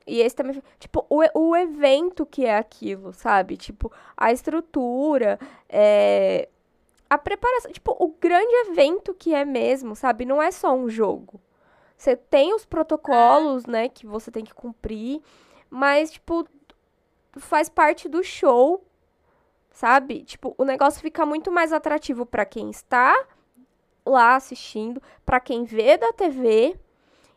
[0.05, 3.55] E esse também, foi, tipo, o, o evento que é aquilo, sabe?
[3.55, 6.49] Tipo, a estrutura, é,
[7.09, 10.25] a preparação, tipo, o grande evento que é mesmo, sabe?
[10.25, 11.39] Não é só um jogo.
[11.95, 15.21] Você tem os protocolos, né, que você tem que cumprir,
[15.69, 16.47] mas, tipo,
[17.37, 18.83] faz parte do show,
[19.81, 20.23] sabe?
[20.23, 23.15] Tipo, o negócio fica muito mais atrativo para quem está
[24.05, 26.77] lá assistindo, para quem vê da TV.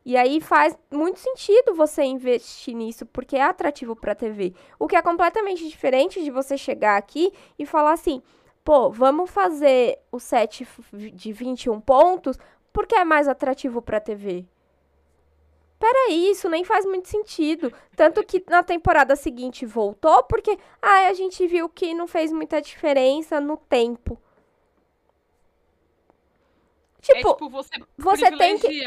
[0.05, 4.53] E aí faz muito sentido você investir nisso, porque é atrativo para a TV.
[4.79, 8.23] O que é completamente diferente de você chegar aqui e falar assim:
[8.63, 12.39] pô, vamos fazer o set de 21 pontos
[12.75, 14.45] porque é mais atrativo para a TV
[15.85, 17.71] peraí, isso nem faz muito sentido.
[17.95, 22.63] Tanto que na temporada seguinte voltou, porque ah, a gente viu que não fez muita
[22.63, 24.19] diferença no tempo.
[27.03, 28.83] Tipo, é tipo você, você tem que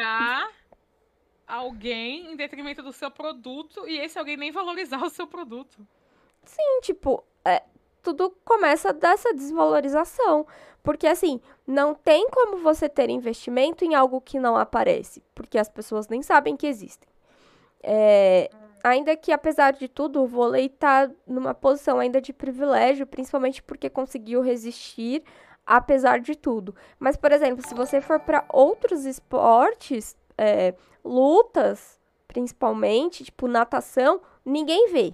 [1.46, 5.78] alguém em detrimento do seu produto e esse alguém nem valorizar o seu produto.
[6.44, 7.62] Sim, tipo, é,
[8.08, 10.48] tudo começa dessa desvalorização.
[10.82, 15.68] Porque, assim, não tem como você ter investimento em algo que não aparece, porque as
[15.68, 17.10] pessoas nem sabem que existem.
[17.84, 18.50] É,
[18.82, 23.90] ainda que, apesar de tudo, o vôlei está numa posição ainda de privilégio, principalmente porque
[23.90, 25.22] conseguiu resistir
[25.66, 26.74] apesar de tudo.
[26.98, 34.90] Mas, por exemplo, se você for para outros esportes, é, lutas, principalmente, tipo natação, ninguém
[34.94, 35.14] vê.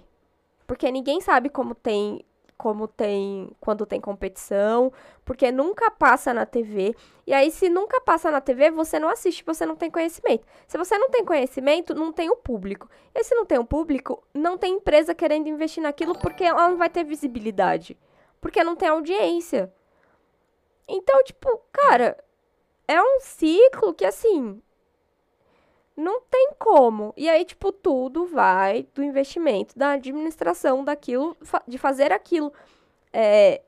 [0.64, 2.24] Porque ninguém sabe como tem
[2.56, 4.92] como tem quando tem competição,
[5.24, 6.94] porque nunca passa na TV.
[7.26, 10.46] E aí, se nunca passa na TV, você não assiste, você não tem conhecimento.
[10.66, 12.88] Se você não tem conhecimento, não tem o público.
[13.14, 16.76] E se não tem o público, não tem empresa querendo investir naquilo porque ela não
[16.76, 17.98] vai ter visibilidade.
[18.40, 19.72] Porque não tem audiência.
[20.88, 22.22] Então, tipo, cara,
[22.86, 24.62] é um ciclo que assim,
[25.96, 27.12] não tem como.
[27.16, 32.52] E aí, tipo, tudo vai do investimento, da administração daquilo, de fazer aquilo
[33.12, 33.62] é,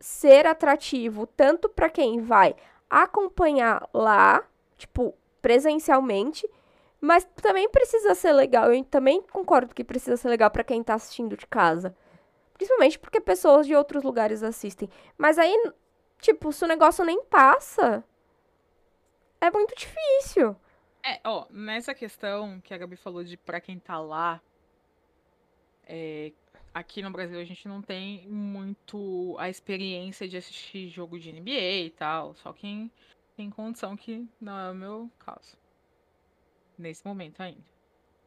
[0.00, 2.54] ser atrativo, tanto para quem vai
[2.90, 4.44] acompanhar lá,
[4.76, 6.48] tipo, presencialmente,
[7.00, 8.72] mas também precisa ser legal.
[8.72, 11.94] Eu também concordo que precisa ser legal para quem tá assistindo de casa.
[12.54, 14.90] Principalmente porque pessoas de outros lugares assistem.
[15.16, 15.54] Mas aí,
[16.20, 18.02] tipo, se o negócio nem passa,
[19.40, 20.56] é muito difícil.
[21.04, 24.40] É, ó, nessa questão que a Gabi falou de pra quem tá lá,
[25.86, 26.32] é,
[26.74, 31.86] aqui no Brasil a gente não tem muito a experiência de assistir jogo de NBA
[31.86, 32.90] e tal, só quem
[33.36, 35.56] tem condição que não é o meu caso.
[36.76, 37.64] Nesse momento ainda.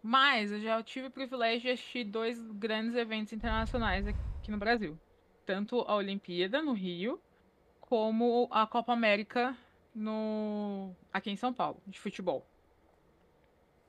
[0.02, 4.98] Mas eu já tive o privilégio de assistir dois grandes eventos internacionais aqui no Brasil.
[5.46, 7.22] Tanto a Olimpíada no Rio,
[7.80, 9.56] como a Copa América
[9.94, 12.46] no aqui em São Paulo, de futebol.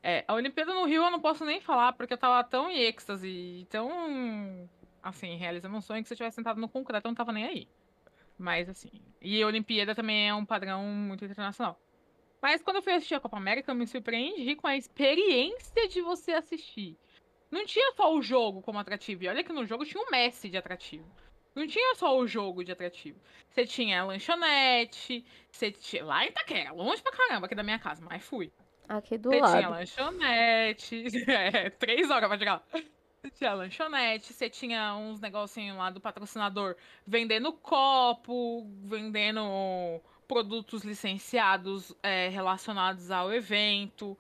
[0.02, 2.80] É, a Olimpíada no Rio eu não posso nem falar, porque eu tava tão em
[2.80, 4.68] êxtase, tão,
[5.02, 7.44] assim, realizando um sonho que se eu tivesse sentado no concreto eu não tava nem
[7.44, 7.68] aí.
[8.36, 11.80] Mas, assim, e a Olimpíada também é um padrão muito internacional.
[12.40, 16.02] Mas quando eu fui assistir a Copa América, eu me surpreendi com a experiência de
[16.02, 16.98] você assistir.
[17.48, 19.22] Não tinha só o jogo como atrativo.
[19.22, 21.08] E olha que no jogo tinha o Messi de atrativo.
[21.54, 23.20] Não tinha só o jogo de atrativo.
[23.48, 26.04] Você tinha a lanchonete, você tinha...
[26.04, 28.50] Lá em Itaquera, longe pra caramba aqui da minha casa, mas fui.
[28.88, 29.56] Aqui do Você lado.
[29.56, 31.04] tinha lanchonete.
[31.30, 32.62] É, três horas pra chegar.
[33.22, 36.74] Você tinha lanchonete, você tinha uns negocinhos lá do patrocinador
[37.06, 44.18] vendendo copo, vendendo produtos licenciados é, relacionados ao evento.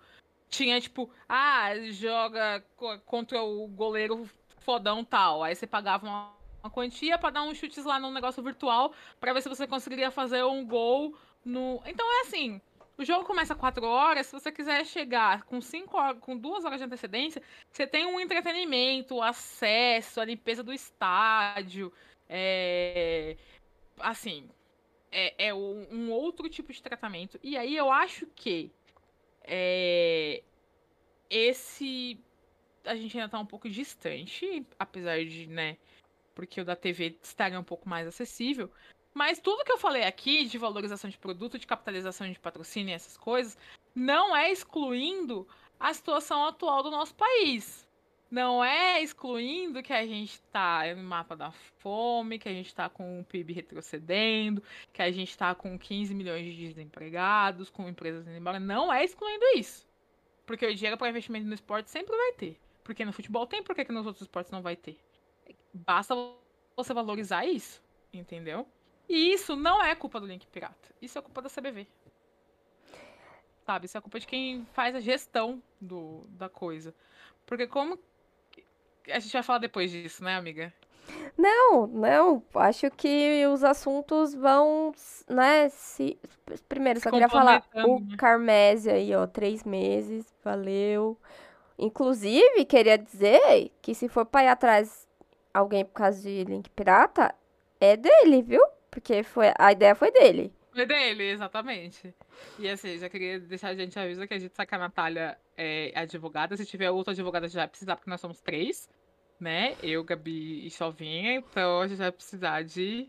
[0.48, 2.62] Tinha, tipo, ah, joga
[3.04, 5.42] contra o goleiro fodão tal.
[5.42, 9.32] Aí você pagava uma, uma quantia para dar uns chutes lá no negócio virtual para
[9.32, 11.82] ver se você conseguiria fazer um gol no.
[11.86, 12.60] Então é assim
[12.98, 16.78] o jogo começa 4 horas, se você quiser chegar com 5 horas, com 2 horas
[16.78, 21.92] de antecedência, você tem um entretenimento, acesso, a limpeza do estádio,
[22.28, 23.36] é...
[23.98, 24.48] assim,
[25.10, 27.38] é, é um outro tipo de tratamento.
[27.42, 28.70] E aí eu acho que
[29.44, 30.42] é...
[31.30, 32.18] esse
[32.84, 35.76] a gente ainda tá um pouco distante, apesar de, né,
[36.34, 38.70] porque o da TV estaria um pouco mais acessível,
[39.14, 42.94] mas tudo que eu falei aqui de valorização de produto, de capitalização de patrocínio e
[42.94, 43.56] essas coisas,
[43.94, 45.46] não é excluindo
[45.78, 47.86] a situação atual do nosso país.
[48.30, 52.88] Não é excluindo que a gente está no mapa da fome, que a gente está
[52.88, 58.26] com o PIB retrocedendo, que a gente está com 15 milhões de desempregados, com empresas
[58.26, 58.58] indo embora.
[58.58, 59.86] Não é excluindo isso.
[60.46, 62.58] Porque o dinheiro para investimento no esporte sempre vai ter.
[62.82, 64.98] Porque no futebol tem, por que nos outros esportes não vai ter?
[65.72, 66.14] basta
[66.76, 67.82] você valorizar isso,
[68.12, 68.66] entendeu?
[69.12, 70.88] E isso não é culpa do Link Pirata.
[71.02, 71.86] Isso é culpa da CBV.
[73.66, 73.84] Sabe?
[73.84, 76.94] Isso é culpa de quem faz a gestão do, da coisa.
[77.44, 77.98] Porque como.
[79.10, 80.72] A gente vai falar depois disso, né, amiga?
[81.36, 82.42] Não, não.
[82.54, 84.94] Acho que os assuntos vão,
[85.28, 85.68] né?
[85.68, 86.18] Se...
[86.66, 88.16] Primeiro, só queria falar o né?
[88.16, 91.18] Carmésia aí, ó, três meses, valeu.
[91.78, 95.06] Inclusive, queria dizer que se for para ir atrás
[95.52, 97.34] alguém por causa de Link Pirata,
[97.78, 98.62] é dele, viu?
[98.92, 100.52] Porque foi, a ideia foi dele.
[100.70, 102.14] Foi dele, exatamente.
[102.58, 105.92] E assim, já queria deixar a gente avisar que a gente que a Natália é
[105.94, 106.56] advogada.
[106.58, 108.90] Se tiver outra advogada, já vai precisar, porque nós somos três,
[109.40, 109.76] né?
[109.82, 111.36] Eu, Gabi e Chovinha.
[111.36, 113.08] Então a gente vai precisar de.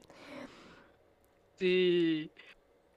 [1.59, 2.31] de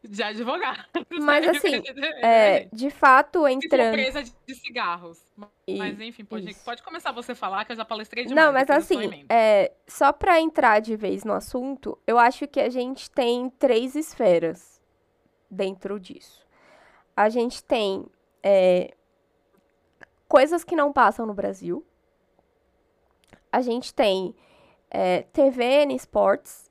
[0.09, 0.85] de advogado.
[1.21, 1.83] Mas assim,
[2.23, 3.99] é, de fato, entrando.
[3.99, 5.21] Empresa de cigarros.
[5.37, 8.47] Mas enfim, pode, pode começar você falar, que eu já palestrei demais.
[8.47, 12.69] Não, mas assim, é, só para entrar de vez no assunto, eu acho que a
[12.69, 14.81] gente tem três esferas
[15.51, 16.47] dentro disso.
[17.17, 18.07] A gente tem
[18.43, 18.95] é,
[20.29, 21.85] coisas que não passam no Brasil.
[23.51, 24.35] A gente tem
[24.91, 26.71] é, TVN Sports.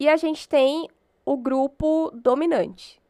[0.00, 0.88] E a gente tem
[1.24, 3.00] o grupo dominante.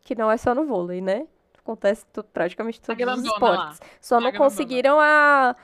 [0.00, 1.26] Que não é só no vôlei, né?
[1.58, 3.80] Acontece praticamente todos os esportes.
[3.80, 3.86] Lá.
[4.00, 5.54] Só não conseguiram a,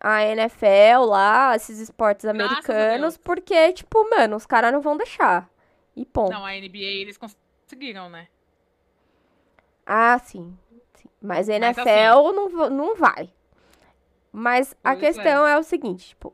[0.00, 5.48] a NFL lá, esses esportes americanos, porque, tipo, mano, os caras não vão deixar.
[5.94, 6.32] E ponto.
[6.32, 8.26] Não, a NBA eles conseguiram, né?
[9.86, 10.56] Ah, sim.
[10.94, 11.08] sim.
[11.20, 12.32] Mas a NFL assim...
[12.32, 13.32] não, não vai.
[14.32, 15.52] Mas a questão é.
[15.52, 16.32] é o seguinte, tipo,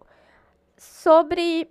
[0.76, 1.70] sobre.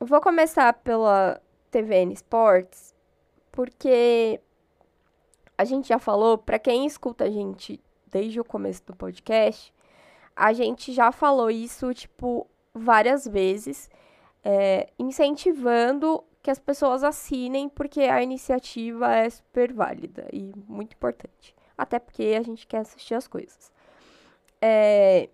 [0.00, 1.40] Vou começar pela
[1.72, 2.94] TVN Sports,
[3.50, 4.38] porque
[5.56, 9.74] a gente já falou, para quem escuta a gente desde o começo do podcast,
[10.36, 13.90] a gente já falou isso, tipo, várias vezes,
[14.44, 21.54] é, incentivando que as pessoas assinem, porque a iniciativa é super válida e muito importante.
[21.76, 23.72] Até porque a gente quer assistir as coisas.
[24.60, 25.30] É,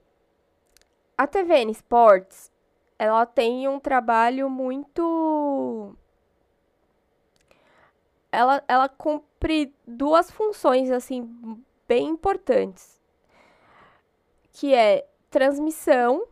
[1.17, 2.53] a TVN Sports,
[2.99, 5.97] ela tem um trabalho muito
[8.31, 13.01] ela, ela cumpre duas funções, assim, bem importantes.
[14.53, 16.27] Que é transmissão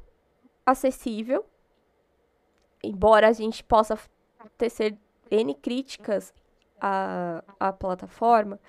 [0.64, 1.44] acessível,
[2.82, 3.98] embora a gente possa
[4.58, 4.98] tecer
[5.30, 6.34] N críticas
[6.80, 8.60] à, à plataforma,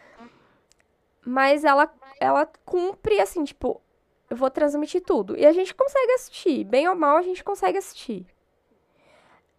[1.25, 3.81] mas ela, ela cumpre, assim, tipo,
[4.29, 5.37] eu vou transmitir tudo.
[5.37, 8.25] E a gente consegue assistir, bem ou mal a gente consegue assistir.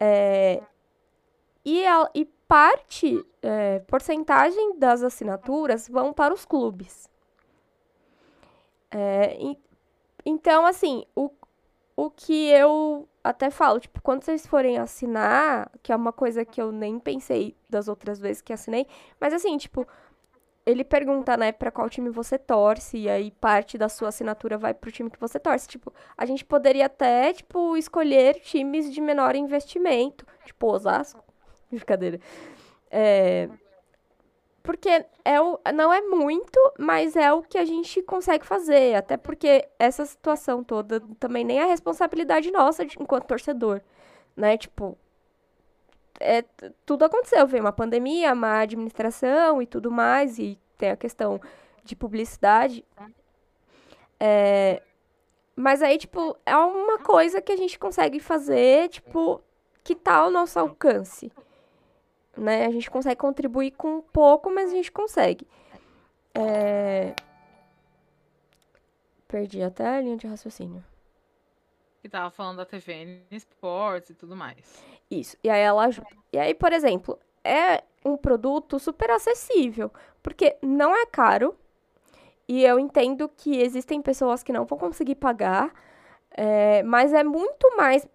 [0.01, 0.63] É,
[1.65, 7.09] e, ela, e parte, é, porcentagem das assinaturas vão para os clubes.
[8.91, 9.59] É, e,
[10.25, 11.31] então, assim, o,
[11.95, 16.61] o que eu até falo, tipo, quando vocês forem assinar, que é uma coisa que
[16.61, 18.87] eu nem pensei das outras vezes que assinei,
[19.21, 19.87] mas assim, tipo,
[20.65, 24.73] ele pergunta, né, para qual time você torce, e aí parte da sua assinatura vai
[24.73, 25.69] pro time que você torce.
[25.69, 31.28] Tipo, a gente poderia até, tipo, escolher times de menor investimento, tipo Osasco,
[31.73, 32.21] Brincadeira.
[32.91, 33.49] É,
[34.69, 38.97] porque é o, não é muito, mas é o que a gente consegue fazer.
[38.97, 43.81] Até porque essa situação toda também nem é responsabilidade nossa de, enquanto torcedor.
[44.37, 44.59] Né?
[44.59, 44.99] Tipo,
[46.21, 46.45] é,
[46.85, 47.47] tudo aconteceu.
[47.47, 50.39] Veio uma pandemia, má administração e tudo mais.
[50.39, 51.41] E tem a questão
[51.83, 52.85] de publicidade.
[54.21, 54.83] É,
[55.57, 59.41] mas aí, tipo, é uma coisa que a gente consegue fazer, tipo,
[59.83, 61.33] que tá ao nosso alcance
[62.39, 62.67] né?
[62.67, 65.47] A gente consegue contribuir com pouco, mas a gente consegue.
[66.35, 67.15] É...
[69.27, 70.85] Perdi até a linha de raciocínio.
[72.01, 74.83] Que tava falando da TVN Sports e tudo mais.
[75.11, 75.37] Isso.
[75.43, 76.09] E aí ela ajuda.
[76.33, 79.91] E aí, por exemplo, é um produto super acessível,
[80.23, 81.57] porque não é caro.
[82.47, 85.73] E eu entendo que existem pessoas que não vão conseguir pagar,
[86.31, 88.09] é, mas é muito mais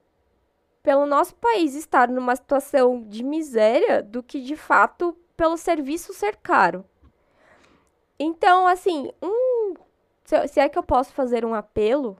[0.83, 6.35] pelo nosso país estar numa situação de miséria do que de fato pelo serviço ser
[6.35, 6.85] caro.
[8.19, 9.73] Então, assim, um,
[10.47, 12.17] se é que eu posso fazer um apelo,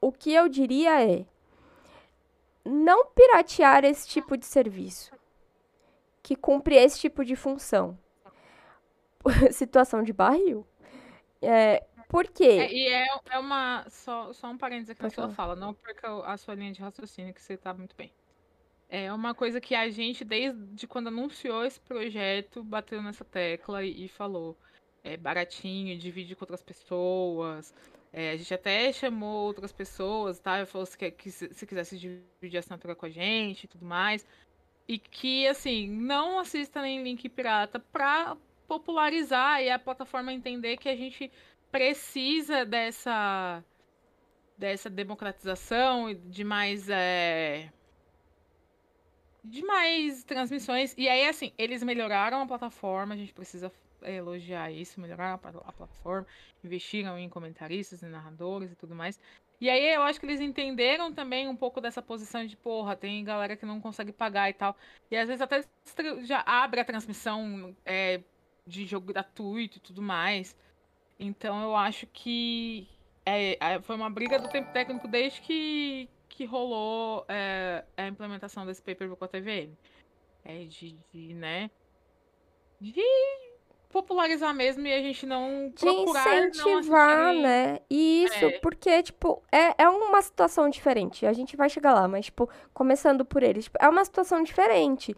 [0.00, 1.26] o que eu diria é
[2.64, 5.12] não piratear esse tipo de serviço
[6.22, 7.98] que cumpre esse tipo de função.
[9.52, 10.66] Situação de barril.
[11.42, 12.44] É, por quê?
[12.44, 13.84] É, e é, é uma.
[13.88, 17.34] Só, só um parênteses aqui na sua fala, não perca a sua linha de raciocínio,
[17.34, 18.12] que você tá muito bem.
[18.88, 24.04] É uma coisa que a gente, desde quando anunciou esse projeto, bateu nessa tecla e,
[24.04, 24.56] e falou.
[25.02, 27.74] É baratinho, divide com outras pessoas.
[28.10, 30.64] É, a gente até chamou outras pessoas, tá?
[30.64, 34.24] Falou que, que se, se quisesse dividir a assinatura com a gente e tudo mais.
[34.86, 38.36] E que, assim, não assista nem link pirata pra
[38.66, 41.30] popularizar e a plataforma entender que a gente
[41.74, 43.64] precisa dessa
[44.56, 47.68] dessa democratização de mais é,
[49.42, 50.94] de mais transmissões.
[50.96, 53.72] E aí assim eles melhoraram a plataforma a gente precisa
[54.04, 56.28] elogiar isso melhoraram a, plataforma
[56.62, 59.18] investiram em comentaristas e narradores e tudo mais.
[59.60, 63.24] E aí eu acho que eles entenderam também um pouco dessa posição de porra tem
[63.24, 64.76] galera que não consegue pagar e tal.
[65.10, 65.64] E às vezes até
[66.22, 68.20] já abre a transmissão é,
[68.64, 70.56] de jogo gratuito e tudo mais
[71.18, 72.88] então eu acho que
[73.26, 78.66] é, é, foi uma briga do tempo técnico desde que, que rolou é, a implementação
[78.66, 79.70] desse paper com a TVN.
[80.44, 81.70] É de, de, né?
[82.78, 83.02] De
[83.88, 87.78] popularizar mesmo e a gente não de procurar incentivar, não né?
[87.88, 88.58] E isso é.
[88.58, 91.24] porque, tipo, é, é uma situação diferente.
[91.24, 95.16] A gente vai chegar lá, mas, tipo, começando por eles, tipo, é uma situação diferente.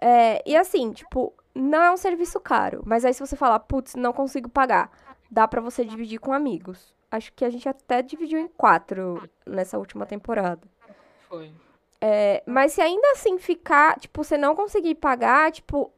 [0.00, 2.82] É, e assim, tipo, não é um serviço caro.
[2.86, 4.90] Mas aí se você falar, putz, não consigo pagar
[5.30, 6.94] dá para você dividir com amigos.
[7.10, 10.66] Acho que a gente até dividiu em quatro nessa última temporada.
[11.28, 11.52] Foi.
[12.00, 15.92] É, mas se ainda assim ficar, tipo, você não conseguir pagar, tipo,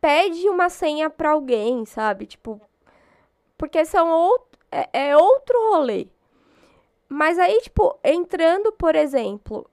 [0.00, 2.26] pede uma senha pra alguém, sabe?
[2.26, 2.60] Tipo,
[3.58, 6.06] porque são outro, é, é outro rolê.
[7.08, 9.68] Mas aí, tipo, entrando, por exemplo,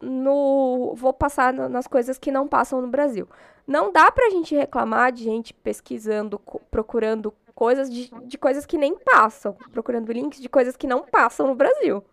[0.00, 0.92] no.
[0.94, 3.28] Vou passar nas coisas que não passam no Brasil.
[3.66, 6.40] Não dá pra gente reclamar de gente pesquisando,
[6.70, 11.46] procurando coisas de, de coisas que nem passam, procurando links de coisas que não passam
[11.46, 12.04] no Brasil.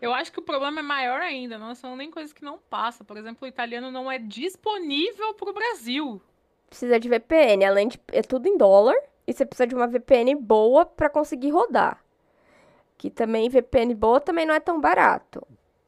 [0.00, 3.04] Eu acho que o problema é maior ainda, não são nem coisas que não passam.
[3.04, 6.20] Por exemplo, o italiano não é disponível para o Brasil.
[6.68, 7.98] Precisa de VPN, além de.
[8.12, 8.94] É tudo em dólar.
[9.26, 12.04] E você precisa de uma VPN boa para conseguir rodar.
[12.98, 15.44] Que também, VPN boa também não é tão barato.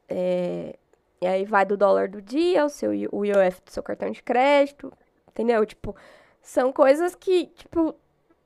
[0.09, 0.76] É,
[1.20, 4.22] e aí vai do dólar do dia, o seu o IOF do seu cartão de
[4.22, 4.91] crédito.
[5.28, 5.64] Entendeu?
[5.66, 5.95] Tipo,
[6.41, 7.95] são coisas que, tipo,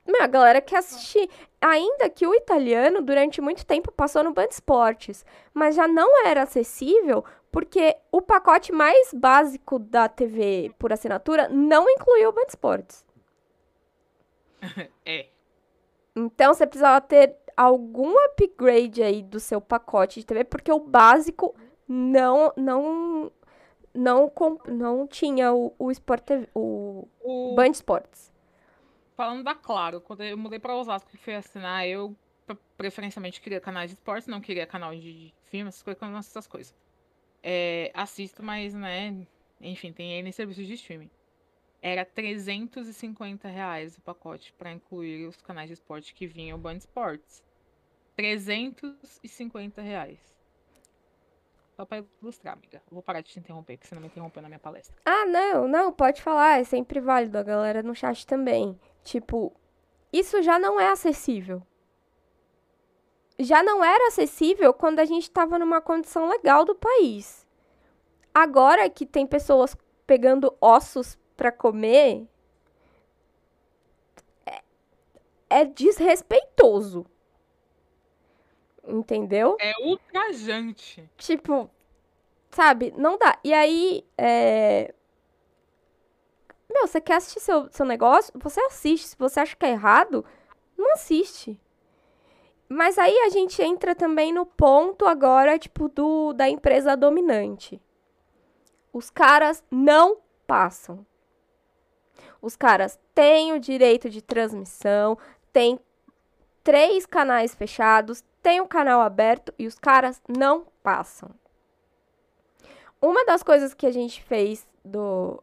[0.05, 1.29] meu, a galera quer assistir.
[1.61, 5.25] Ainda que o italiano, durante muito tempo, passou no Band Esportes.
[5.53, 11.89] Mas já não era acessível porque o pacote mais básico da TV por assinatura não
[11.89, 13.05] incluía o Band Esportes.
[15.05, 15.27] é.
[16.15, 21.55] Então você precisava ter algum upgrade aí do seu pacote de TV, porque o básico
[21.87, 23.31] não não
[23.93, 24.31] não,
[24.67, 28.32] não tinha o, o Sport TV, o, o Band Esportes.
[29.23, 32.13] Falando da Claro, quando eu mudei pra Osasco e fui assinar, eu
[32.75, 36.75] preferencialmente queria canais de esportes, não queria canal de filmes, essas coisas, essas coisas.
[37.41, 39.25] É, assisto, mas, né,
[39.61, 41.09] enfim, tem N serviços de streaming.
[41.81, 46.75] Era 350 reais o pacote para incluir os canais de esporte que vinham o Band
[46.75, 47.41] Esportes.
[48.17, 50.19] 350 reais.
[51.77, 52.83] Só pra ilustrar, amiga.
[52.91, 54.93] Vou parar de te interromper, porque você não me interrompeu na minha palestra.
[55.05, 56.59] Ah, não, não, pode falar.
[56.59, 57.37] É sempre válido.
[57.37, 58.77] A galera no chat também.
[59.03, 59.53] Tipo,
[60.11, 61.61] isso já não é acessível.
[63.37, 67.45] Já não era acessível quando a gente estava numa condição legal do país.
[68.33, 69.75] Agora que tem pessoas
[70.05, 72.27] pegando ossos para comer,
[74.45, 74.61] é,
[75.49, 77.05] é desrespeitoso.
[78.85, 79.57] Entendeu?
[79.59, 81.09] É ultrajante.
[81.17, 81.69] Tipo,
[82.51, 82.93] sabe?
[82.97, 83.39] Não dá.
[83.43, 84.93] E aí, é,
[86.73, 88.33] meu, você quer assistir seu, seu negócio?
[88.39, 89.07] Você assiste.
[89.07, 90.25] Se você acha que é errado,
[90.77, 91.59] não assiste.
[92.67, 97.81] Mas aí a gente entra também no ponto agora, tipo, do, da empresa dominante.
[98.91, 100.17] Os caras não
[100.47, 101.05] passam.
[102.41, 105.17] Os caras têm o direito de transmissão,
[105.51, 105.79] tem
[106.63, 111.29] três canais fechados, tem um canal aberto e os caras não passam.
[113.01, 115.41] Uma das coisas que a gente fez do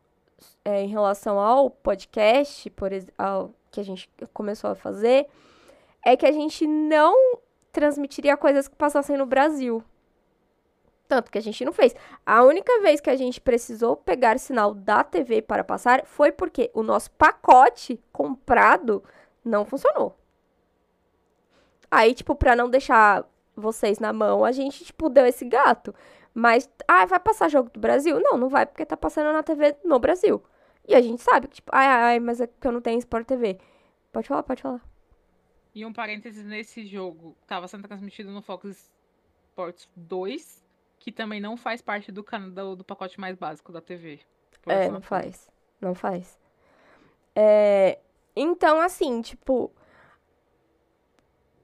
[0.64, 5.26] é, em relação ao podcast, por ao, que a gente começou a fazer,
[6.04, 7.14] é que a gente não
[7.72, 9.82] transmitiria coisas que passassem no Brasil.
[11.08, 11.94] Tanto que a gente não fez.
[12.24, 16.70] A única vez que a gente precisou pegar sinal da TV para passar foi porque
[16.72, 19.02] o nosso pacote comprado
[19.44, 20.16] não funcionou.
[21.90, 23.24] Aí, tipo, pra não deixar
[23.56, 25.92] vocês na mão, a gente, tipo, deu esse gato.
[26.34, 28.20] Mas, ah, vai passar jogo do Brasil?
[28.20, 30.42] Não, não vai, porque tá passando na TV no Brasil.
[30.86, 33.26] E a gente sabe que, tipo, ai, ai, mas é que eu não tenho Sport
[33.26, 33.58] TV.
[34.12, 34.80] Pode falar, pode falar.
[35.74, 38.90] E um parênteses nesse jogo, tava sendo transmitido no Fox
[39.50, 40.64] Sports 2,
[40.98, 44.20] que também não faz parte do, do, do pacote mais básico da TV.
[44.66, 45.48] É, não faz.
[45.80, 46.38] Não faz.
[47.34, 47.98] É,
[48.34, 49.72] então, assim, tipo.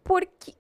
[0.05, 0.55] Porque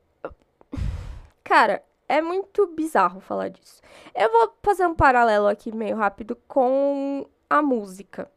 [1.46, 3.80] Cara, é muito bizarro falar disso.
[4.14, 8.30] Eu vou fazer um paralelo aqui meio rápido com a música.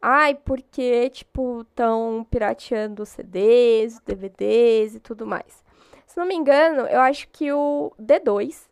[0.00, 5.62] Ai, porque, tipo, estão pirateando CDs, DVDs e tudo mais.
[6.06, 8.68] Se não me engano, eu acho que o D2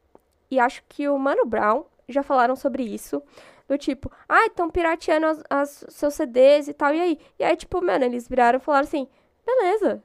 [0.51, 3.23] e acho que o Mano Brown já falaram sobre isso.
[3.69, 7.19] Do tipo, ai, ah, estão pirateando as, as, seus CDs e tal, e aí?
[7.39, 9.07] E aí, tipo, mano, eles viraram e falaram assim,
[9.47, 10.03] beleza.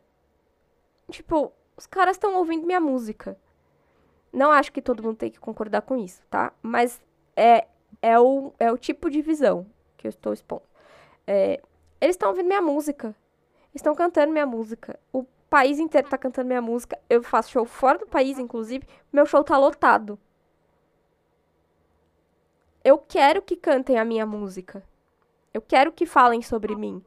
[1.09, 3.35] Tipo, os caras estão ouvindo minha música.
[4.35, 6.51] Não acho que todo mundo tem que concordar com isso, tá?
[6.61, 7.01] Mas
[7.37, 7.65] é,
[8.01, 9.65] é, o, é o tipo de visão
[9.95, 10.63] que eu estou expondo.
[11.25, 11.61] É,
[12.01, 13.15] eles estão ouvindo minha música.
[13.73, 14.99] Estão cantando minha música.
[15.13, 16.99] O país inteiro tá cantando minha música.
[17.09, 18.85] Eu faço show fora do país, inclusive.
[19.11, 20.19] Meu show tá lotado.
[22.83, 24.83] Eu quero que cantem a minha música.
[25.53, 27.01] Eu quero que falem sobre mim.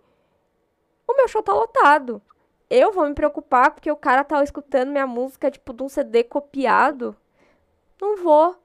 [1.07, 2.22] O meu show tá lotado
[2.71, 6.23] eu vou me preocupar porque o cara tá escutando minha música, tipo, de um CD
[6.23, 7.16] copiado.
[8.01, 8.57] Não vou.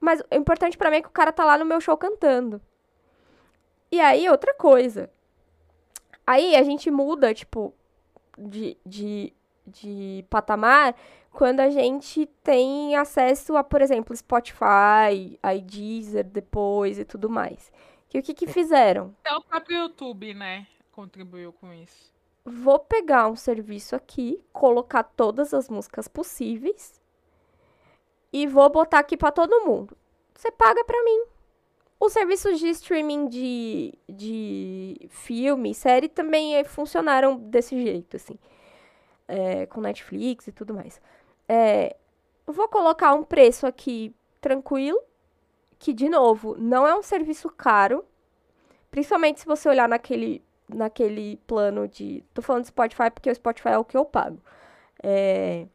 [0.00, 2.60] Mas o importante para mim é que o cara tá lá no meu show cantando.
[3.90, 5.10] E aí, outra coisa.
[6.26, 7.72] Aí a gente muda, tipo,
[8.36, 9.32] de, de,
[9.66, 10.94] de patamar
[11.30, 17.72] quando a gente tem acesso a, por exemplo, Spotify, a Deezer depois e tudo mais.
[18.08, 19.14] Que o que que fizeram?
[19.24, 20.66] É o próprio YouTube, né?
[20.92, 22.13] Contribuiu com isso
[22.44, 27.00] vou pegar um serviço aqui, colocar todas as músicas possíveis
[28.32, 29.96] e vou botar aqui para todo mundo.
[30.34, 31.24] Você paga para mim.
[31.98, 38.38] Os serviços de streaming de, de filme, série também funcionaram desse jeito, assim.
[39.26, 41.00] É, com Netflix e tudo mais.
[41.48, 41.96] É,
[42.46, 45.00] vou colocar um preço aqui tranquilo,
[45.78, 48.04] que, de novo, não é um serviço caro.
[48.90, 52.24] Principalmente se você olhar naquele naquele plano de.
[52.32, 54.38] Tô falando de Spotify porque o Spotify é o que eu pago.
[55.02, 55.66] É,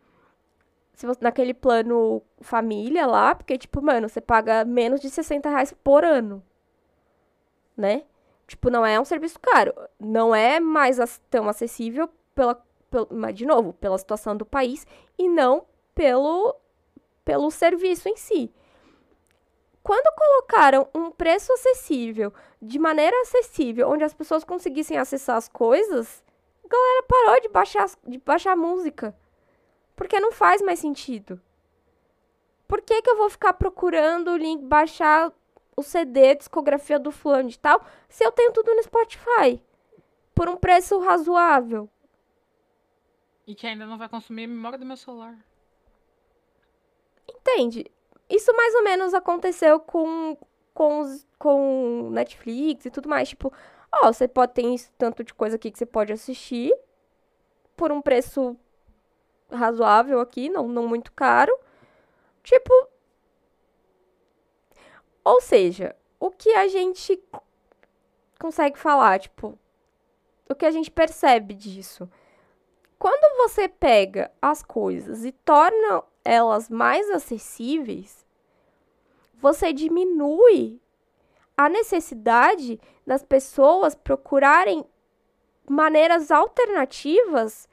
[0.99, 5.73] se você, naquele plano família lá, porque, tipo, mano, você paga menos de 60 reais
[5.83, 6.43] por ano.
[7.77, 8.03] Né?
[8.45, 9.73] Tipo, não é um serviço caro.
[9.97, 10.97] Não é mais
[11.29, 12.61] tão acessível pela,
[12.91, 14.85] pelo, mas, de novo, pela situação do país
[15.17, 15.65] e não
[15.95, 16.53] pelo,
[17.23, 18.51] pelo serviço em si.
[19.89, 22.31] Quando colocaram um preço acessível,
[22.61, 26.23] de maneira acessível, onde as pessoas conseguissem acessar as coisas,
[26.63, 29.17] a galera parou de baixar, de baixar música.
[29.95, 31.41] Porque não faz mais sentido.
[32.67, 35.33] Por que, que eu vou ficar procurando o link, baixar
[35.75, 39.59] o CD, discografia do fulano de tal, se eu tenho tudo no Spotify?
[40.35, 41.89] Por um preço razoável.
[43.47, 45.35] E que ainda não vai consumir a memória do meu celular.
[47.27, 47.91] Entende?
[48.29, 50.37] Isso mais ou menos aconteceu com,
[50.73, 53.29] com, os, com Netflix e tudo mais.
[53.29, 53.51] Tipo,
[53.91, 56.71] ó, você pode ter isso, tanto de coisa aqui que você pode assistir
[57.75, 58.55] por um preço
[59.51, 61.57] razoável aqui, não, não muito caro.
[62.43, 62.71] Tipo.
[65.23, 67.21] Ou seja, o que a gente
[68.39, 69.57] consegue falar, tipo,
[70.49, 72.09] o que a gente percebe disso?
[72.97, 78.25] Quando você pega as coisas e torna elas mais acessíveis,
[79.35, 80.79] você diminui
[81.55, 84.85] a necessidade das pessoas procurarem
[85.69, 87.67] maneiras alternativas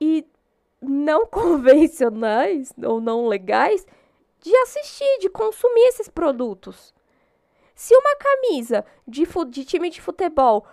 [0.00, 0.26] e
[0.80, 3.86] não convencionais ou não legais
[4.40, 6.94] de assistir, de consumir esses produtos.
[7.74, 10.66] Se uma camisa de, de time de futebol.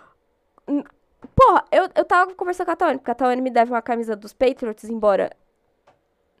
[1.34, 4.14] Porra, eu, eu tava conversando com a Tawane, porque a Tawane me deve uma camisa
[4.14, 5.34] dos Patriots, embora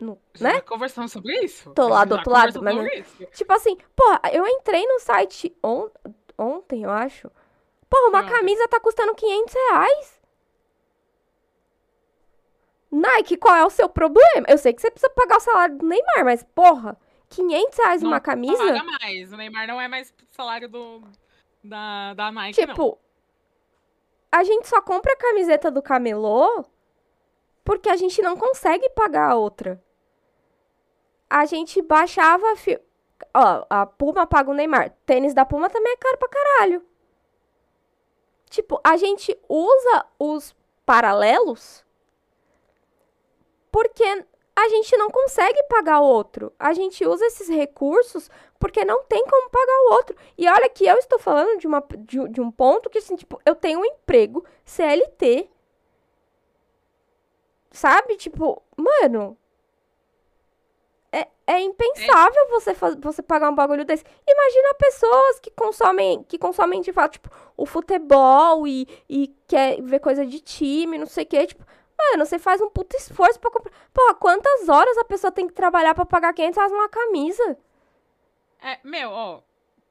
[0.00, 0.60] no, né?
[0.60, 1.72] Conversando sobre isso?
[1.74, 2.76] Tô lá do outro lado, mas.
[3.32, 5.88] Tipo assim, porra, eu entrei no site on,
[6.38, 7.30] ontem, eu acho.
[7.90, 10.18] Porra, uma camisa tá custando 500 reais.
[12.90, 14.46] Nike, qual é o seu problema?
[14.48, 16.96] Eu sei que você precisa pagar o salário do Neymar, mas porra,
[17.28, 18.64] 500 reais não, uma camisa?
[18.64, 19.32] Não paga mais.
[19.32, 21.02] O Neymar não é mais salário do,
[21.62, 22.98] da, da Nike, Tipo, não.
[24.32, 26.64] a gente só compra a camiseta do camelô
[27.64, 29.82] porque a gente não consegue pagar a outra
[31.28, 32.56] a gente baixava.
[32.56, 32.80] Fi...
[33.34, 34.94] Ó, a Puma paga o Neymar.
[35.04, 36.84] Tênis da Puma também é caro pra caralho.
[38.48, 40.56] Tipo, a gente usa os
[40.86, 41.84] paralelos
[43.70, 44.24] porque
[44.56, 46.52] a gente não consegue pagar o outro.
[46.58, 50.16] A gente usa esses recursos porque não tem como pagar o outro.
[50.36, 53.40] E olha que eu estou falando de, uma, de, de um ponto que, assim, tipo,
[53.46, 55.48] eu tenho um emprego CLT.
[57.70, 58.16] Sabe?
[58.16, 59.36] Tipo, mano,
[61.48, 62.48] é, impensável é.
[62.48, 64.04] você, você pagar um bagulho desse.
[64.26, 69.98] Imagina pessoas que consomem, que consomem de fato, tipo, o futebol e, e quer ver
[69.98, 71.46] coisa de time, não sei o quê.
[71.46, 71.64] Tipo,
[71.98, 73.72] Mano, você faz um puto esforço pra comprar.
[73.92, 77.58] Pô, quantas horas a pessoa tem que trabalhar pra pagar 500 reais numa camisa?
[78.62, 79.42] É, meu, ó,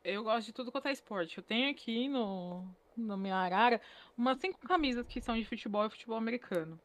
[0.05, 1.38] eu gosto de tudo quanto é esporte.
[1.38, 2.64] Eu tenho aqui no,
[2.95, 3.82] no minha arara
[4.18, 6.80] umas cinco camisas que são de futebol e futebol americano.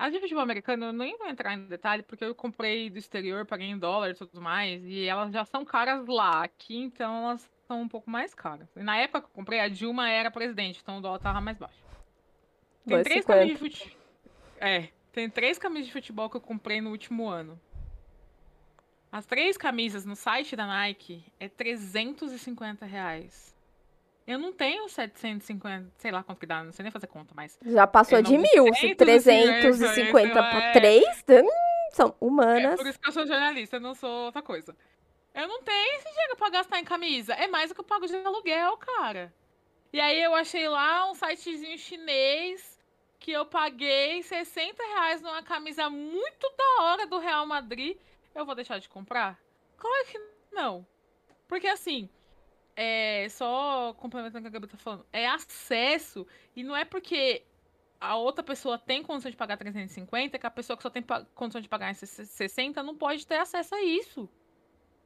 [0.00, 3.44] As de futebol americano eu nem vou entrar em detalhe, porque eu comprei do exterior,
[3.44, 6.42] paguei em dólar e tudo mais, e elas já são caras lá.
[6.42, 8.66] Aqui, então, elas são um pouco mais caras.
[8.74, 11.58] E na época que eu comprei, a Dilma era presidente, então o dólar tava mais
[11.58, 11.84] baixo.
[12.86, 13.98] Tem três camisas de futebol.
[14.58, 17.60] É, tem três camisas de futebol que eu comprei no último ano.
[19.12, 23.54] As três camisas no site da Nike é 350 reais.
[24.30, 27.58] Eu não tenho 750, sei lá quanto que dá, não sei nem fazer conta, mas.
[27.64, 28.72] Já passou de mil.
[28.74, 31.48] Se 350 por 3, hum,
[31.90, 32.74] são humanas.
[32.74, 34.76] É por isso que eu sou jornalista, eu não sou outra coisa.
[35.34, 37.34] Eu não tenho esse dinheiro pra gastar em camisa.
[37.34, 39.34] É mais do que eu pago de aluguel, cara.
[39.92, 42.78] E aí eu achei lá um sitezinho chinês
[43.18, 47.96] que eu paguei 60 reais numa camisa muito da hora do Real Madrid
[48.34, 49.40] eu vou deixar de comprar?
[49.76, 50.20] Claro que
[50.52, 50.86] não.
[51.48, 52.08] Porque assim,
[52.76, 57.44] é, só complementando o que a Gabi tá falando, é acesso, e não é porque
[58.00, 61.04] a outra pessoa tem condição de pagar 350, que a pessoa que só tem
[61.34, 64.28] condição de pagar 60 não pode ter acesso a isso.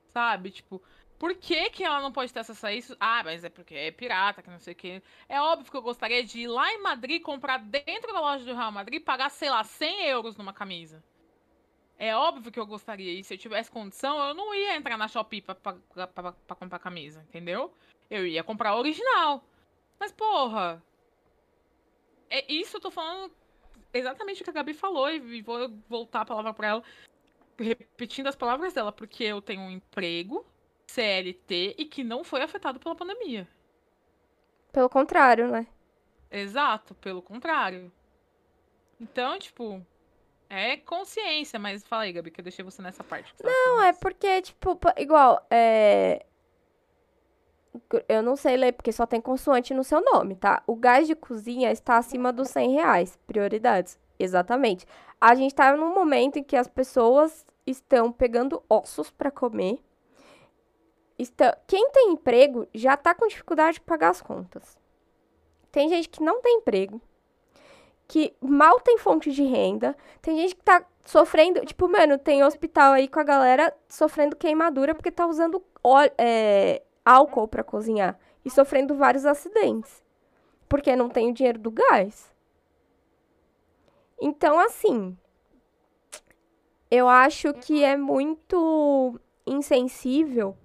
[0.06, 0.52] Sabe?
[0.52, 0.80] Tipo,
[1.18, 2.96] por que, que ela não pode ter acesso a isso?
[3.00, 5.02] Ah, mas é porque é pirata, que não sei o que.
[5.28, 8.54] É óbvio que eu gostaria de ir lá em Madrid, comprar dentro da loja do
[8.54, 11.02] Real Madrid pagar, sei lá, 100 euros numa camisa.
[11.98, 13.12] É óbvio que eu gostaria.
[13.12, 15.74] E se eu tivesse condição, eu não ia entrar na Shopee pra, pra,
[16.06, 17.72] pra, pra comprar camisa, entendeu?
[18.10, 19.44] Eu ia comprar a original.
[19.98, 20.82] Mas, porra.
[22.28, 23.32] É isso eu tô falando
[23.92, 25.08] exatamente o que a Gabi falou.
[25.08, 26.82] E vou voltar a palavra pra ela.
[27.56, 28.90] Repetindo as palavras dela.
[28.90, 30.44] Porque eu tenho um emprego,
[30.86, 33.48] CLT, e que não foi afetado pela pandemia.
[34.72, 35.66] Pelo contrário, né?
[36.30, 37.92] Exato, pelo contrário.
[39.00, 39.84] Então, tipo,
[40.48, 43.34] é consciência, mas fala aí, Gabi, que eu deixei você nessa parte.
[43.42, 46.24] Não, é porque, tipo, igual, é...
[48.08, 50.62] Eu não sei ler, porque só tem consoante no seu nome, tá?
[50.64, 53.18] O gás de cozinha está acima dos 100 reais.
[53.26, 53.98] Prioridades.
[54.16, 54.86] Exatamente.
[55.20, 59.80] A gente tá num momento em que as pessoas estão pegando ossos para comer.
[61.18, 61.58] Está...
[61.66, 64.78] Quem tem emprego já tá com dificuldade de pagar as contas.
[65.72, 67.00] Tem gente que não tem emprego
[68.06, 69.96] que mal tem fonte de renda.
[70.20, 71.64] Tem gente que tá sofrendo.
[71.64, 75.62] Tipo, mano, tem hospital aí com a galera sofrendo queimadura porque tá usando
[76.18, 78.18] é, álcool para cozinhar.
[78.44, 80.02] E sofrendo vários acidentes.
[80.68, 82.32] Porque não tem o dinheiro do gás.
[84.20, 85.16] Então, assim.
[86.90, 90.56] Eu acho que é muito insensível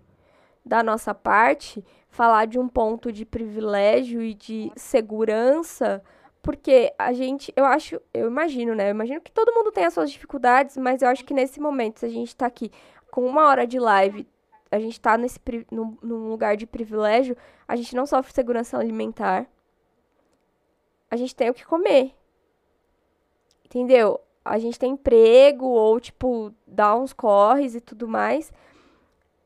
[0.64, 6.04] da nossa parte falar de um ponto de privilégio e de segurança
[6.42, 8.88] porque a gente, eu acho, eu imagino, né?
[8.88, 12.00] Eu imagino que todo mundo tem as suas dificuldades, mas eu acho que nesse momento,
[12.00, 12.72] se a gente tá aqui
[13.12, 14.28] com uma hora de live,
[14.72, 15.40] a gente tá nesse,
[15.72, 17.36] num, num lugar de privilégio,
[17.68, 19.48] a gente não sofre segurança alimentar.
[21.10, 22.16] A gente tem o que comer.
[23.66, 24.20] Entendeu?
[24.46, 28.52] A gente tem emprego ou, tipo, dá uns corres e tudo mais.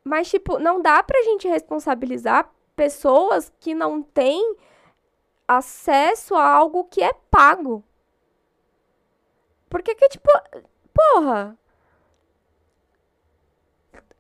[0.03, 4.55] Mas, tipo, não dá pra gente responsabilizar pessoas que não têm
[5.47, 7.83] acesso a algo que é pago.
[9.69, 10.29] Porque que, tipo,
[10.93, 11.57] porra.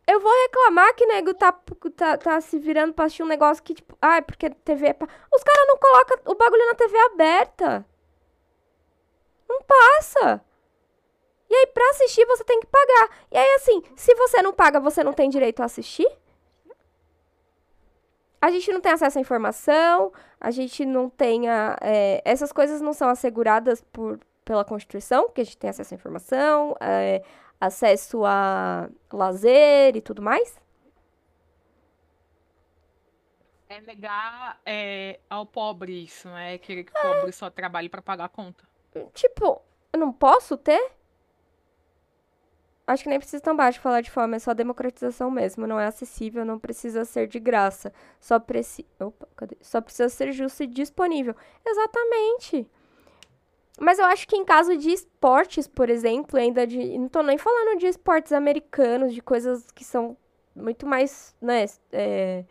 [0.05, 1.51] Eu vou reclamar que nego tá,
[1.95, 4.97] tá, tá se virando pra assistir um negócio que, tipo, ai, ah, porque TV é.
[5.33, 7.85] Os caras não colocam o bagulho na TV aberta.
[9.47, 10.43] Não passa.
[11.49, 13.09] E aí, pra assistir, você tem que pagar.
[13.31, 16.07] E aí, assim, se você não paga, você não tem direito a assistir?
[18.43, 22.81] A gente não tem acesso à informação, a gente não tem a, é, essas coisas
[22.81, 27.23] não são asseguradas por, pela Constituição, que a gente tem acesso à informação, é,
[27.59, 30.61] acesso a lazer e tudo mais?
[33.69, 36.57] É negar é, ao pobre isso, né?
[36.57, 38.67] Querer que o pobre só trabalhe para pagar a conta.
[39.13, 39.61] Tipo,
[39.93, 40.91] eu não posso ter?
[42.85, 45.65] Acho que nem precisa tão baixo falar de fome, é só democratização mesmo.
[45.65, 47.93] Não é acessível, não precisa ser de graça.
[48.19, 48.85] Só, preci...
[48.99, 49.27] Opa,
[49.61, 51.33] só precisa ser justo e disponível.
[51.65, 52.69] Exatamente.
[53.79, 56.97] Mas eu acho que em caso de esportes, por exemplo, ainda de.
[56.97, 60.15] Não tô nem falando de esportes americanos, de coisas que são
[60.55, 61.35] muito mais.
[61.41, 62.45] Né, é...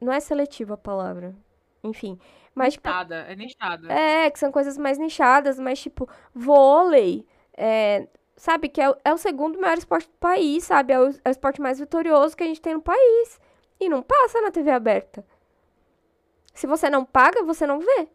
[0.00, 1.34] Não é seletiva a palavra.
[1.84, 2.18] Enfim.
[2.54, 3.92] Mas, tipo nichada, tipo, é nichada.
[3.92, 7.26] É, que são coisas mais nichadas, mas tipo, vôlei.
[7.56, 8.08] É,
[8.40, 8.70] sabe?
[8.70, 10.94] Que é, é o segundo maior esporte do país, sabe?
[10.94, 13.38] É o, é o esporte mais vitorioso que a gente tem no país.
[13.78, 15.22] E não passa na TV aberta.
[16.54, 18.08] Se você não paga, você não vê.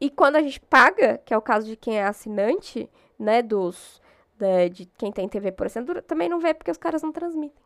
[0.00, 4.02] E quando a gente paga, que é o caso de quem é assinante, né, dos
[4.36, 7.64] de, de quem tem TV por assinatura, também não vê porque os caras não transmitem.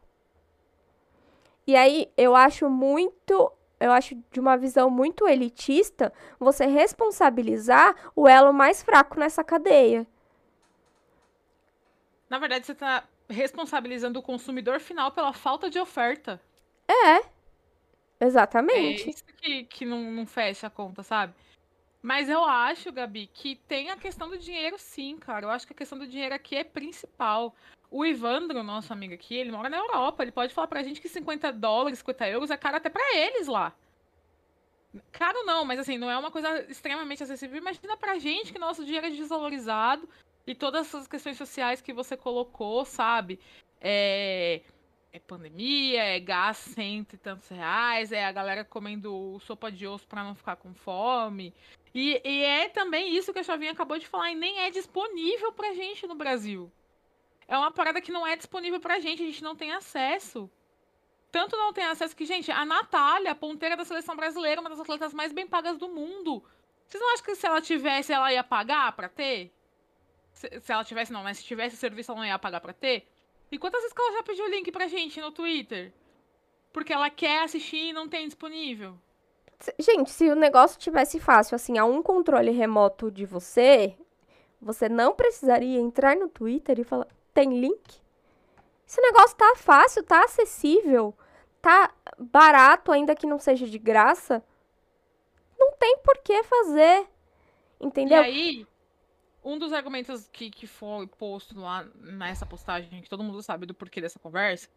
[1.67, 8.29] E aí eu acho muito, eu acho de uma visão muito elitista você responsabilizar o
[8.29, 10.07] elo mais fraco nessa cadeia.
[12.29, 16.41] Na verdade, você está responsabilizando o consumidor final pela falta de oferta.
[16.89, 17.25] É.
[18.21, 19.07] Exatamente.
[19.07, 21.35] É isso que, que não, não fecha a conta, sabe?
[22.03, 25.47] Mas eu acho, Gabi, que tem a questão do dinheiro sim, cara.
[25.47, 27.55] Eu acho que a questão do dinheiro aqui é principal.
[27.91, 30.23] O Ivandro, nosso amigo aqui, ele mora na Europa.
[30.23, 33.47] Ele pode falar pra gente que 50 dólares, 50 euros é caro até pra eles
[33.47, 33.73] lá.
[35.13, 37.57] Caro não, mas assim, não é uma coisa extremamente acessível.
[37.57, 40.09] Imagina pra gente que nosso dinheiro é desvalorizado
[40.49, 43.39] e todas essas questões sociais que você colocou, sabe?
[43.81, 44.63] É
[45.11, 50.07] é pandemia, é gás cento e tantos reais, é a galera comendo sopa de osso
[50.07, 51.55] para não ficar com fome.
[51.95, 55.51] E, e, é também isso que a Chavinha acabou de falar, e nem é disponível
[55.53, 56.71] pra gente no Brasil.
[57.47, 60.51] É uma parada que não é disponível pra gente, a gente não tem acesso.
[61.33, 65.15] Tanto não tem acesso que, gente, a Natália, ponteira da seleção brasileira, uma das atletas
[65.15, 66.45] mais bem pagas do mundo.
[66.87, 69.53] Vocês não acham que se ela tivesse, ela ia pagar pra ter?
[70.39, 73.09] Se, se ela tivesse, não, mas se tivesse serviço, ela não ia pagar pra ter?
[73.51, 75.93] E quantas vezes que ela já pediu o link pra gente no Twitter?
[76.73, 78.97] Porque ela quer assistir e não tem disponível.
[79.81, 83.97] Gente, se o negócio tivesse fácil, assim, a um controle remoto de você,
[84.63, 88.01] você não precisaria entrar no Twitter e falar: tem link?
[88.87, 91.13] Esse negócio tá fácil, tá acessível,
[91.61, 94.41] tá barato, ainda que não seja de graça.
[95.59, 97.09] Não tem por que fazer.
[97.81, 98.23] Entendeu?
[98.23, 98.67] E aí,
[99.49, 103.73] um dos argumentos que, que foi posto lá nessa postagem, que todo mundo sabe do
[103.73, 104.69] porquê dessa conversa,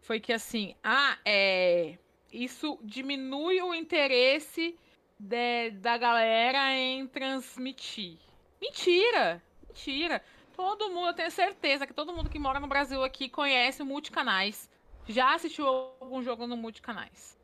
[0.00, 1.98] foi que assim, ah, é.
[2.32, 4.78] Isso diminui o interesse
[5.18, 8.18] de, da galera em transmitir.
[8.60, 9.42] Mentira!
[9.66, 10.22] Mentira!
[10.54, 13.86] Todo mundo, eu tenho certeza que todo mundo que mora no Brasil aqui conhece o
[13.86, 14.70] multicanais.
[15.08, 17.36] Já assistiu algum jogo no multicanais.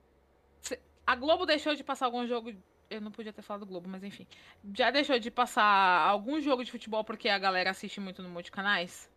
[1.05, 2.53] A Globo deixou de passar algum jogo
[2.89, 4.27] eu não podia ter falado Globo, mas enfim.
[4.75, 9.11] Já deixou de passar algum jogo de futebol porque a galera assiste muito no multicanais?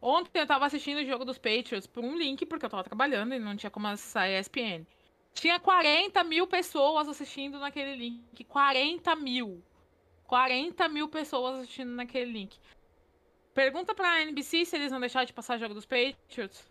[0.00, 3.34] Ontem eu tava assistindo o jogo dos Patriots por um link, porque eu tava trabalhando
[3.34, 4.86] e não tinha como acessar a ESPN.
[5.32, 8.44] Tinha 40 mil pessoas assistindo naquele link.
[8.44, 9.62] 40 mil.
[10.26, 12.58] 40 mil pessoas assistindo naquele link.
[13.54, 16.70] Pergunta pra NBC se eles vão deixar de passar o jogo dos Patriots.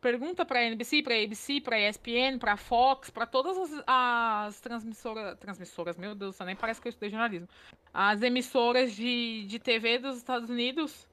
[0.00, 5.36] Pergunta pra NBC, pra ABC, pra ESPN, pra Fox, pra todas as, as transmissoras.
[5.38, 7.48] Transmissoras, meu Deus, nem parece que eu estudei jornalismo.
[7.92, 11.06] As emissoras de, de TV dos Estados Unidos.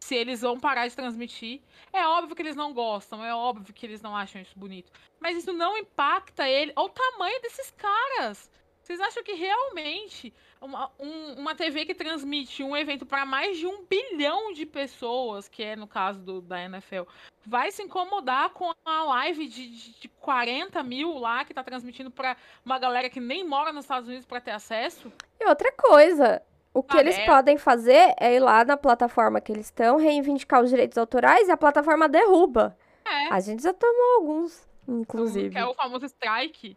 [0.00, 1.60] Se eles vão parar de transmitir.
[1.92, 4.92] É óbvio que eles não gostam, é óbvio que eles não acham isso bonito.
[5.18, 6.72] Mas isso não impacta ele.
[6.76, 8.48] Olha o tamanho desses caras.
[8.88, 10.32] Vocês acham que realmente
[10.62, 15.46] uma, um, uma TV que transmite um evento para mais de um bilhão de pessoas,
[15.46, 17.02] que é no caso do, da NFL,
[17.46, 22.10] vai se incomodar com a live de, de, de 40 mil lá que está transmitindo
[22.10, 22.34] para
[22.64, 25.12] uma galera que nem mora nos Estados Unidos para ter acesso?
[25.38, 26.40] E outra coisa,
[26.72, 27.26] o que ah, eles é.
[27.26, 31.50] podem fazer é ir lá na plataforma que eles estão, reivindicar os direitos autorais e
[31.50, 32.74] a plataforma derruba.
[33.04, 33.34] É.
[33.34, 35.50] A gente já tomou alguns, inclusive.
[35.50, 36.74] Que é o famoso strike.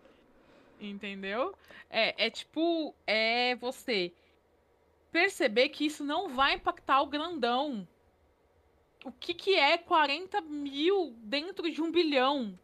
[0.82, 1.56] Entendeu?
[1.90, 4.12] É, é tipo, é você
[5.12, 7.88] perceber que isso não vai impactar o grandão.
[9.06, 12.58] O que, que é 40 mil dentro de um bilhão?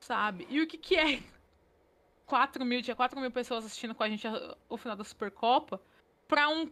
[0.00, 0.46] Sabe?
[0.50, 1.22] E o que, que é
[2.26, 4.26] 4 mil, tinha 4 mil pessoas assistindo com a gente
[4.68, 5.80] o final da Supercopa,
[6.28, 6.70] para um,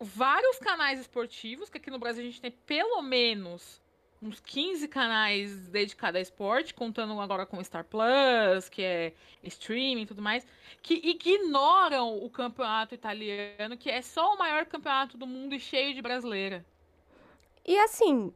[0.00, 3.81] vários canais esportivos, que aqui no Brasil a gente tem pelo menos
[4.22, 9.12] uns 15 canais dedicados a esporte, contando agora com Star Plus, que é
[9.42, 10.46] streaming e tudo mais,
[10.80, 15.92] que ignoram o campeonato italiano, que é só o maior campeonato do mundo e cheio
[15.92, 16.64] de brasileira.
[17.66, 18.32] E assim,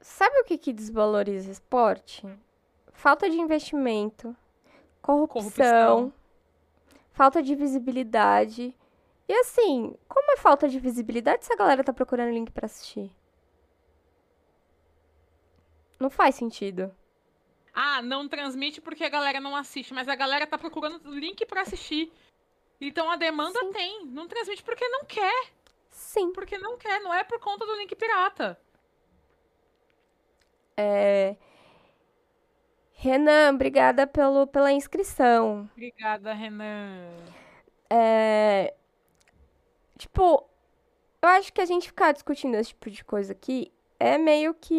[0.00, 2.24] sabe o que, que desvaloriza esporte?
[2.92, 4.36] Falta de investimento,
[5.00, 6.12] corrupção, corrupção,
[7.12, 8.72] falta de visibilidade.
[9.28, 13.10] E assim, como é falta de visibilidade se a galera tá procurando link para assistir?
[16.02, 16.92] Não faz sentido.
[17.72, 21.60] Ah, não transmite porque a galera não assiste, mas a galera tá procurando link para
[21.60, 22.12] assistir.
[22.80, 23.70] Então a demanda Sim.
[23.70, 24.06] tem.
[24.06, 25.52] Não transmite porque não quer.
[25.92, 26.32] Sim.
[26.32, 28.58] Porque não quer, não é por conta do link pirata.
[30.76, 31.36] É.
[32.94, 35.70] Renan, obrigada pelo, pela inscrição.
[35.72, 36.98] Obrigada, Renan.
[37.88, 38.74] É.
[39.96, 40.50] Tipo,
[41.22, 43.72] eu acho que a gente ficar discutindo esse tipo de coisa aqui
[44.02, 44.74] é meio que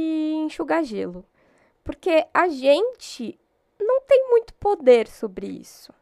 [0.46, 1.26] enxugar gelo.
[1.84, 3.40] Porque a gente
[3.80, 5.94] não tem muito poder sobre isso.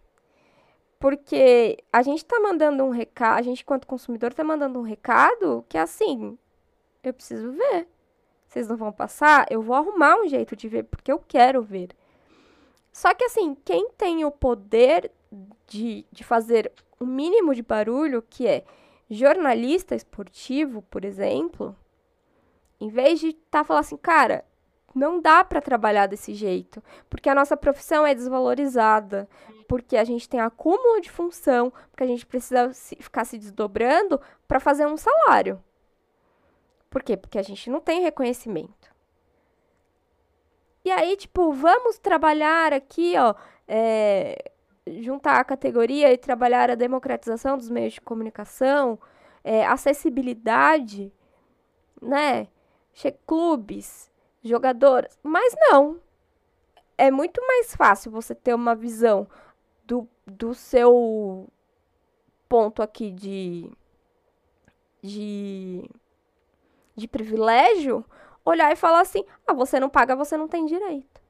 [0.99, 5.65] Porque a gente tá mandando um recado, a gente, enquanto consumidor, tá mandando um recado
[5.67, 6.37] que é assim:
[7.03, 7.87] eu preciso ver.
[8.47, 9.45] Vocês não vão passar?
[9.49, 11.95] Eu vou arrumar um jeito de ver, porque eu quero ver.
[12.91, 15.09] Só que, assim, quem tem o poder
[15.65, 18.65] de, de fazer o mínimo de barulho, que é
[19.09, 21.75] jornalista esportivo, por exemplo,
[22.81, 24.43] em vez de estar tá falando assim, cara,
[24.93, 29.29] não dá para trabalhar desse jeito, porque a nossa profissão é desvalorizada,
[29.67, 34.19] porque a gente tem acúmulo de função, porque a gente precisa se, ficar se desdobrando
[34.47, 35.63] para fazer um salário.
[36.89, 37.15] Por quê?
[37.15, 38.91] Porque a gente não tem reconhecimento.
[40.83, 43.35] E aí, tipo, vamos trabalhar aqui, ó,
[43.67, 44.51] é,
[44.99, 48.99] juntar a categoria e trabalhar a democratização dos meios de comunicação,
[49.43, 51.13] é, acessibilidade,
[52.01, 52.47] né?
[53.25, 54.11] Clubes,
[54.43, 55.17] jogadoras.
[55.23, 55.99] Mas não.
[56.97, 59.27] É muito mais fácil você ter uma visão
[59.85, 61.49] do, do seu
[62.47, 63.71] ponto aqui de,
[65.01, 65.89] de,
[66.95, 68.05] de privilégio,
[68.45, 71.21] olhar e falar assim: ah, você não paga, você não tem direito.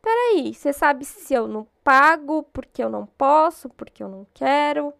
[0.00, 4.94] Peraí, você sabe se eu não pago porque eu não posso, porque eu não quero?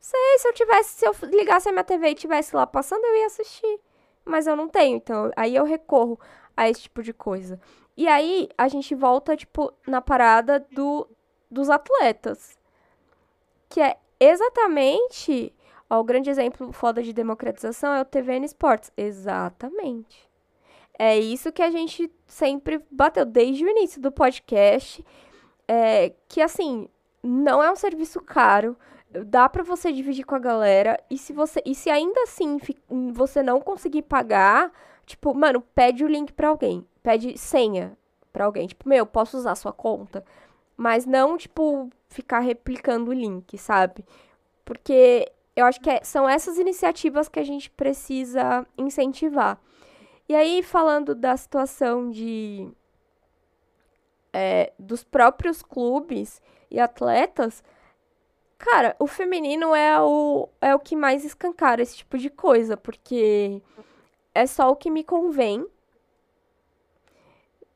[0.00, 3.16] Sei, se eu tivesse, se eu ligasse a minha TV e tivesse lá passando, eu
[3.18, 3.80] ia assistir.
[4.24, 6.18] Mas eu não tenho, então aí eu recorro
[6.56, 7.60] a esse tipo de coisa.
[7.96, 11.06] E aí a gente volta, tipo, na parada do,
[11.50, 12.58] dos atletas.
[13.68, 15.52] Que é exatamente.
[15.88, 18.90] Ó, o grande exemplo foda de democratização é o TVN Sports.
[18.96, 20.28] Exatamente.
[20.98, 25.04] É isso que a gente sempre bateu desde o início do podcast.
[25.68, 26.88] É, que assim,
[27.22, 28.76] não é um serviço caro
[29.10, 31.02] dá para você dividir com a galera.
[31.10, 32.58] E se você e se ainda assim
[33.12, 34.72] você não conseguir pagar,
[35.04, 37.96] tipo, mano, pede o link para alguém, pede senha
[38.32, 38.66] para alguém.
[38.66, 40.24] Tipo, meu, posso usar sua conta,
[40.76, 44.04] mas não tipo ficar replicando o link, sabe?
[44.64, 49.58] Porque eu acho que é, são essas iniciativas que a gente precisa incentivar.
[50.28, 52.70] E aí, falando da situação de
[54.32, 56.40] é, dos próprios clubes
[56.70, 57.64] e atletas,
[58.60, 63.62] Cara, o feminino é o, é o que mais escancara esse tipo de coisa, porque
[64.34, 65.66] é só o que me convém,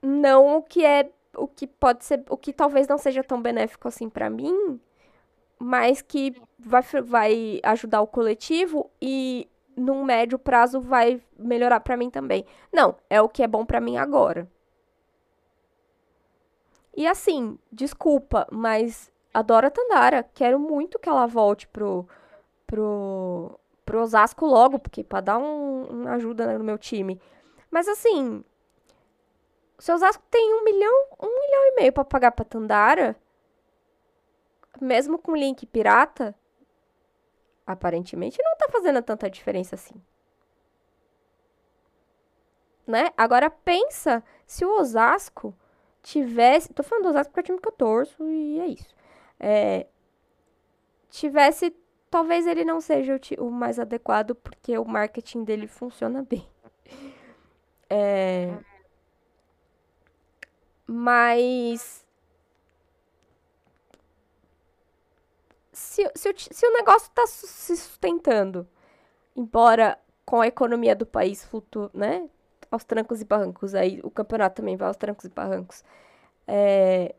[0.03, 3.89] não o que é o que pode ser, o que talvez não seja tão benéfico
[3.89, 4.79] assim para mim,
[5.59, 12.11] mas que vai, vai ajudar o coletivo e num médio prazo vai melhorar para mim
[12.11, 12.45] também.
[12.71, 14.47] Não, é o que é bom para mim agora.
[16.95, 20.23] E assim, desculpa, mas adoro a Tandara.
[20.23, 22.09] Quero muito que ela volte pro,
[22.65, 27.21] pro, pro Osasco logo, porque para dar um, uma ajuda né, no meu time.
[27.71, 28.45] Mas assim,
[29.77, 33.17] o Osasco tem um milhão, um milhão e meio para pagar pra Tandara,
[34.81, 36.35] mesmo com link pirata,
[37.67, 39.95] aparentemente não tá fazendo tanta diferença assim.
[42.87, 43.11] Né?
[43.17, 45.55] Agora pensa se o Osasco
[46.03, 46.73] tivesse.
[46.75, 48.95] Tô falando do Osasco porque é o time que eu torço e é isso
[49.39, 49.87] é,
[51.11, 51.75] tivesse.
[52.11, 56.47] Talvez ele não seja o, o, mais adequado, porque o marketing dele funciona bem.
[57.91, 58.57] É,
[60.87, 62.05] mas.
[65.73, 68.67] Se, se, o, se o negócio está se sustentando,
[69.35, 72.29] embora com a economia do país flutua, né?
[72.71, 75.85] Aos trancos e barrancos, aí o campeonato também vai aos trancos e barrancos.
[76.47, 77.15] É,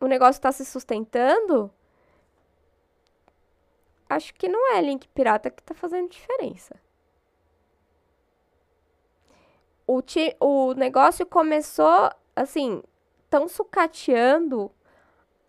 [0.00, 1.70] o negócio está se sustentando,
[4.08, 6.76] acho que não é link pirata que está fazendo diferença.
[9.86, 12.82] O, ti, o negócio começou, assim,
[13.28, 14.70] tão sucateando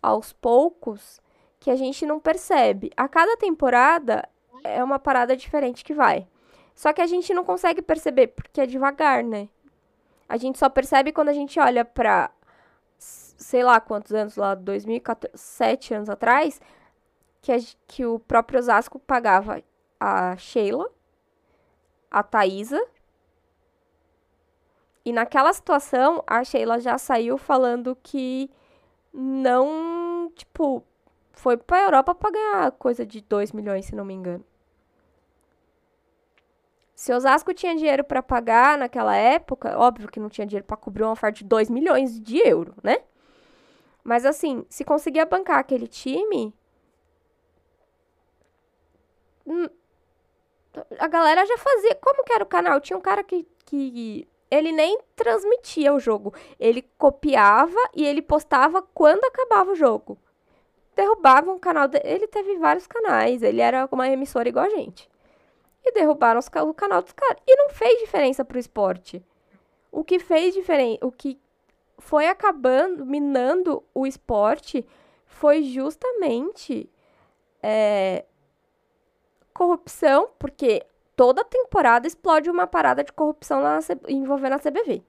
[0.02, 1.20] aos poucos
[1.58, 2.90] que a gente não percebe.
[2.96, 4.28] A cada temporada
[4.62, 6.26] é uma parada diferente que vai.
[6.74, 9.48] Só que a gente não consegue perceber porque é devagar, né?
[10.28, 12.30] A gente só percebe quando a gente olha pra
[13.36, 16.60] sei lá quantos anos lá, 2007 anos atrás,
[17.42, 17.56] que, a,
[17.86, 19.62] que o próprio Osasco pagava
[20.00, 20.90] a Sheila,
[22.10, 22.82] a Thaisa.
[25.04, 28.50] E naquela situação, a Sheila já saiu falando que
[29.12, 30.82] não, tipo,
[31.32, 34.44] foi pra Europa pra ganhar coisa de 2 milhões, se não me engano.
[36.94, 41.02] Se Osasco tinha dinheiro para pagar naquela época, óbvio que não tinha dinheiro para cobrir
[41.02, 42.98] uma oferta de 2 milhões de euro, né?
[44.06, 46.54] Mas assim, se conseguia bancar aquele time.
[49.44, 49.66] Hum,
[50.96, 51.96] a galera já fazia.
[51.96, 52.80] Como que era o canal?
[52.80, 56.32] Tinha um cara que, que ele nem transmitia o jogo.
[56.60, 60.16] Ele copiava e ele postava quando acabava o jogo.
[60.94, 62.04] derrubavam o canal dele.
[62.06, 65.10] Ele teve vários canais, ele era uma emissora igual a gente.
[65.84, 67.42] E derrubaram os, o canal dos caras.
[67.44, 69.20] E não fez diferença pro esporte.
[69.90, 71.40] O que fez diferença, o que
[71.98, 74.86] foi acabando, minando o esporte,
[75.26, 76.90] foi justamente
[77.62, 78.24] é,
[79.52, 80.84] corrupção, porque
[81.14, 85.02] toda temporada explode uma parada de corrupção lá na, envolvendo a CBV.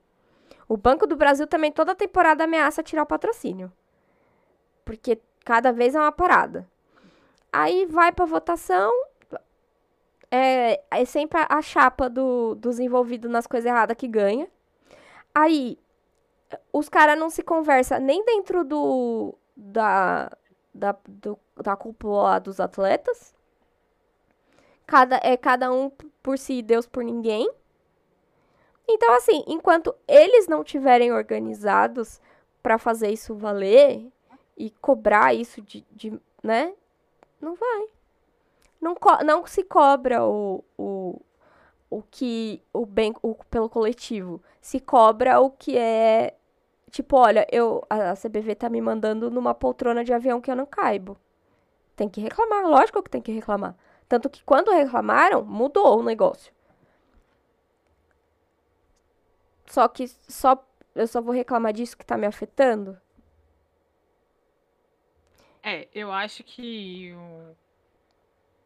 [0.68, 3.72] O Banco do Brasil também toda temporada ameaça tirar o patrocínio.
[4.84, 6.68] Porque cada vez é uma parada.
[7.52, 8.92] Aí vai pra votação.
[10.30, 14.48] É, é sempre a chapa do, dos envolvidos nas coisas erradas que ganha.
[15.34, 15.78] Aí
[16.72, 20.32] os caras não se conversam nem dentro do da,
[20.74, 23.36] da, do, da cúpula dos atletas.
[24.86, 25.92] Cada, é cada um
[26.24, 27.50] por si, Deus por ninguém.
[28.88, 32.22] Então, assim, enquanto eles não tiverem organizados
[32.64, 34.08] para fazer isso valer
[34.56, 36.74] e cobrar isso de, de né?
[37.42, 37.88] Não vai.
[38.80, 38.96] Não,
[39.26, 41.22] não se cobra o, o,
[41.90, 44.42] o que o bem o, pelo coletivo.
[44.62, 46.37] Se cobra o que é
[46.92, 50.66] tipo, olha, eu a CBV tá me mandando numa poltrona de avião que eu não
[50.66, 51.18] caibo.
[51.96, 53.76] Tem que reclamar, lógico que tem que reclamar.
[54.08, 56.54] Tanto que quando reclamaram, mudou o negócio.
[59.66, 60.64] Só que só
[60.96, 63.00] eu só vou reclamar disso que tá me afetando.
[65.62, 67.56] É, eu acho que o,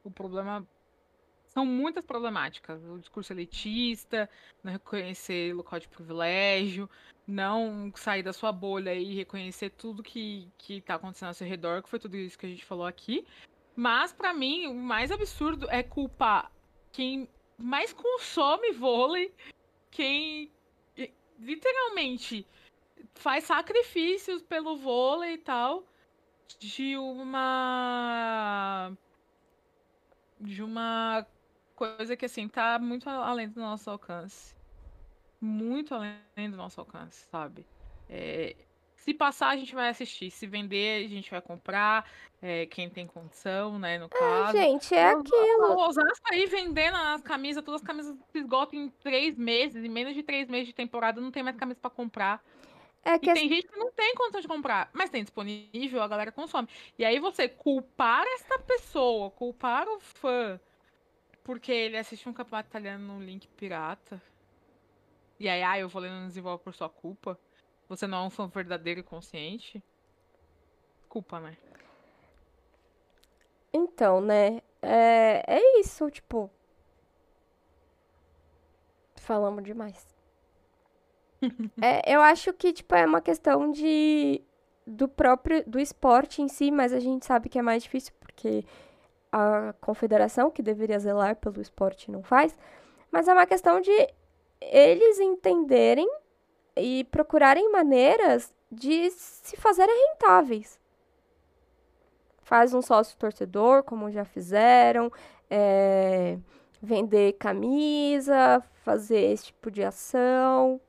[0.06, 0.66] o problema
[1.54, 2.84] são muitas problemáticas.
[2.86, 4.30] O discurso elitista,
[4.64, 6.90] não reconhecer local de privilégio,
[7.28, 11.84] não sair da sua bolha e reconhecer tudo que, que tá acontecendo ao seu redor,
[11.84, 13.26] que foi tudo isso que a gente falou aqui.
[13.76, 16.52] Mas, para mim, o mais absurdo é culpar
[16.92, 19.34] quem mais consome vôlei,
[19.90, 20.52] quem
[21.40, 22.46] literalmente
[23.16, 25.84] faz sacrifícios pelo vôlei e tal,
[26.60, 28.92] de uma.
[30.40, 31.26] de uma
[31.82, 34.54] coisa que, assim, tá muito além do nosso alcance.
[35.40, 37.66] Muito além do nosso alcance, sabe?
[38.08, 38.56] É,
[38.96, 40.30] se passar, a gente vai assistir.
[40.30, 42.08] Se vender, a gente vai comprar.
[42.40, 43.98] É, quem tem condição, né?
[43.98, 44.58] No é, caso.
[44.58, 45.74] É, gente, é aquilo.
[45.74, 49.84] O Osasco aí vendendo as camisas, todas as camisas se esgotam em três meses.
[49.84, 52.44] Em menos de três meses de temporada, não tem mais camisa para comprar.
[53.04, 56.08] É que e tem gente que não tem condição de comprar, mas tem disponível, a
[56.08, 56.68] galera consome.
[57.00, 60.60] E aí você culpar essa pessoa, culpar o fã
[61.44, 64.22] porque ele assiste um campeonato italiano num link pirata.
[65.40, 67.40] E aí, ah, eu vou ler no desenvolve por sua culpa.
[67.90, 69.84] Você não é um fã verdadeiro e consciente.
[71.10, 71.58] Culpa, né?
[73.74, 74.62] Então, né?
[74.82, 76.50] É, é isso, tipo.
[79.16, 80.16] Falamos demais.
[81.82, 84.42] é, eu acho que, tipo, é uma questão de.
[84.86, 85.64] Do próprio.
[85.68, 88.64] Do esporte em si, mas a gente sabe que é mais difícil porque
[89.32, 92.58] a confederação, que deveria zelar pelo esporte, não faz,
[93.12, 93.92] mas é uma questão de
[94.60, 96.10] eles entenderem
[96.76, 100.80] e procurarem maneiras de se fazerem rentáveis.
[102.44, 105.12] Faz um sócio torcedor, como já fizeram,
[105.50, 106.38] é,
[106.82, 110.80] vender camisa, fazer esse tipo de ação.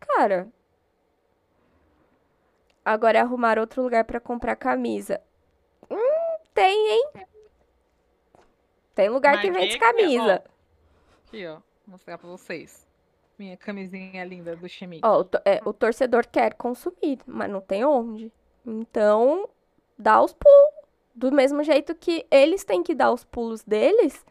[0.00, 0.48] Cara,
[2.84, 5.20] agora é arrumar outro lugar para comprar camisa.
[6.56, 7.10] Tem, hein?
[8.94, 10.42] Tem lugar Mas que vende camisa.
[10.42, 11.52] Ó, aqui, ó.
[11.52, 12.88] Vou mostrar pra vocês.
[13.38, 15.00] Minha camisinha linda do Chemi.
[15.04, 18.32] Ó, o, é, o torcedor quer consumir, mas não tem onde.
[18.64, 19.46] Então,
[19.98, 20.74] dá os pulos.
[21.14, 24.24] Do mesmo jeito que eles têm que dar os pulos deles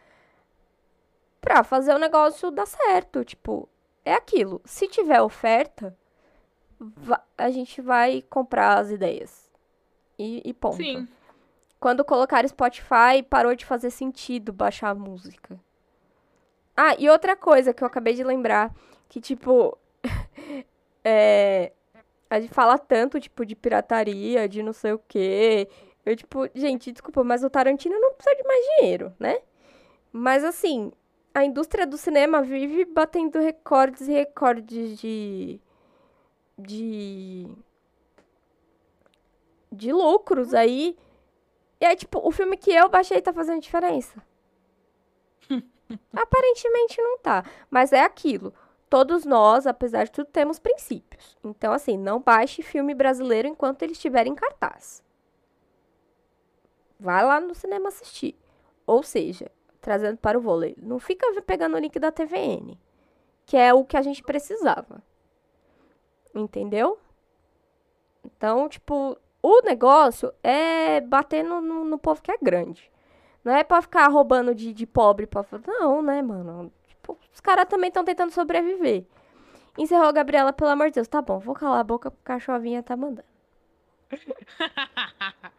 [1.40, 3.24] pra fazer o negócio dar certo.
[3.24, 3.70] Tipo,
[4.04, 4.60] é aquilo.
[4.66, 5.96] Se tiver oferta,
[7.38, 9.52] a gente vai comprar as ideias.
[10.18, 10.78] E, e ponto.
[10.78, 11.08] Sim.
[11.80, 15.60] Quando colocaram Spotify, parou de fazer sentido baixar a música.
[16.76, 18.74] Ah, e outra coisa que eu acabei de lembrar,
[19.08, 19.78] que tipo,
[21.04, 21.72] é,
[22.30, 25.70] a gente fala tanto, tipo, de pirataria, de não sei o quê.
[26.06, 29.40] Eu, tipo, gente, desculpa, mas o Tarantino não precisa de mais dinheiro, né?
[30.12, 30.92] Mas assim,
[31.34, 35.60] a indústria do cinema vive batendo recordes e recordes de.
[36.58, 37.48] de.
[39.72, 40.98] de lucros aí.
[41.86, 44.20] E aí, tipo, o filme que eu baixei tá fazendo diferença?
[46.12, 47.46] Aparentemente não tá.
[47.70, 48.52] Mas é aquilo.
[48.90, 51.38] Todos nós, apesar de tudo, temos princípios.
[51.44, 55.04] Então, assim, não baixe filme brasileiro enquanto ele estiver em cartaz.
[57.00, 58.36] Vai lá no cinema assistir.
[58.88, 60.76] Ou seja, trazendo para o vôlei.
[60.82, 62.80] Não fica pegando o link da TVN.
[63.46, 65.04] Que é o que a gente precisava.
[66.34, 66.98] Entendeu?
[68.24, 69.16] Então, tipo,
[69.46, 72.92] o negócio é bater no, no, no povo que é grande.
[73.44, 75.28] Não é pra ficar roubando de, de pobre.
[75.28, 75.46] Pra...
[75.68, 76.74] Não, né, mano?
[76.88, 79.06] Tipo, os caras também estão tentando sobreviver.
[79.78, 81.08] Encerrou a Gabriela, pelo amor de Deus.
[81.08, 83.28] Tá bom, vou calar a boca porque a chovinha tá mandando.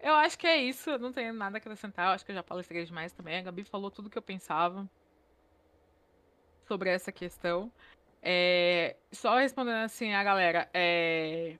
[0.00, 0.88] eu acho que é isso.
[0.88, 2.06] Eu não tenho nada a acrescentar.
[2.06, 3.36] Eu acho que eu já palestrei demais também.
[3.36, 4.88] A Gabi falou tudo que eu pensava
[6.66, 7.70] sobre essa questão.
[8.22, 8.96] É...
[9.12, 10.70] Só respondendo assim a galera.
[10.72, 11.58] É...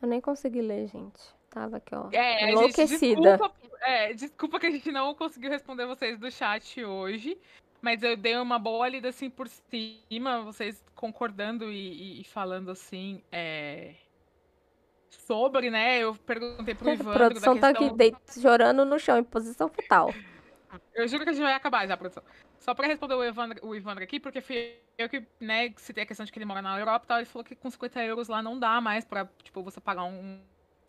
[0.00, 1.20] Eu nem consegui ler, gente.
[1.50, 2.08] Tava aqui, ó.
[2.12, 2.96] É, enlouquecida.
[2.98, 7.38] Gente, desculpa, é, desculpa que a gente não conseguiu responder vocês do chat hoje.
[7.80, 13.22] Mas eu dei uma boa lida assim por cima, vocês concordando e, e falando assim.
[13.30, 13.94] É...
[15.10, 15.98] Sobre, né?
[15.98, 17.12] Eu perguntei pro Ivan.
[17.12, 17.72] A produção questão...
[17.72, 20.12] tá aqui deito, chorando no chão, em posição fetal.
[20.94, 22.22] Eu juro que a gente vai acabar já, produção.
[22.58, 26.06] Só pra responder o Evandro, o Evandro aqui, porque fui eu que, né, citei a
[26.06, 28.28] questão de que ele mora na Europa e tal, ele falou que com 50 euros
[28.28, 30.40] lá não dá mais pra, tipo, você pagar um,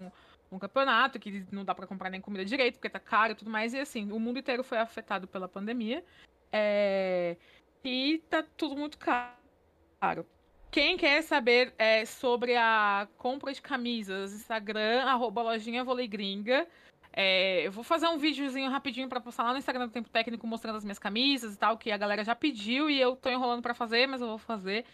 [0.02, 0.12] um,
[0.52, 3.52] um campeonato, que não dá pra comprar nem comida direito, porque tá caro e tudo
[3.52, 3.74] mais.
[3.74, 6.04] E assim, o mundo inteiro foi afetado pela pandemia.
[6.52, 7.38] É...
[7.84, 10.26] E tá tudo muito caro.
[10.72, 16.68] Quem quer saber é, sobre a compra de camisas, Instagram, arroba lojinha gringa.
[17.11, 20.45] É, eu vou fazer um videozinho rapidinho para postar lá no Instagram do Tempo Técnico
[20.45, 23.61] mostrando as minhas camisas e tal, que a galera já pediu e eu tô enrolando
[23.61, 24.86] para fazer, mas eu vou fazer.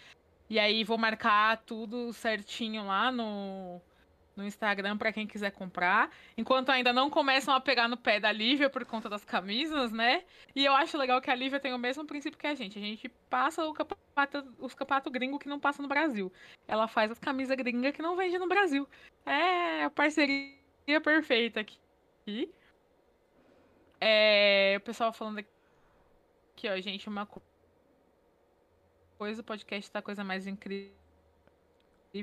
[0.49, 3.81] E aí vou marcar tudo certinho lá no,
[4.35, 6.11] no Instagram para quem quiser comprar.
[6.37, 10.23] Enquanto ainda não começam a pegar no pé da Lívia por conta das camisas, né?
[10.55, 12.77] E eu acho legal que a Lívia tem o mesmo princípio que a gente.
[12.77, 16.31] A gente passa o campeonato, os campeonatos gringo que não passa no Brasil.
[16.67, 18.87] Ela faz as camisas gringas que não vende no Brasil.
[19.25, 21.77] É a parceria perfeita aqui.
[23.99, 27.27] É, o pessoal falando aqui, ó, gente, uma
[29.18, 31.06] coisa, o podcast tá a coisa mais incrível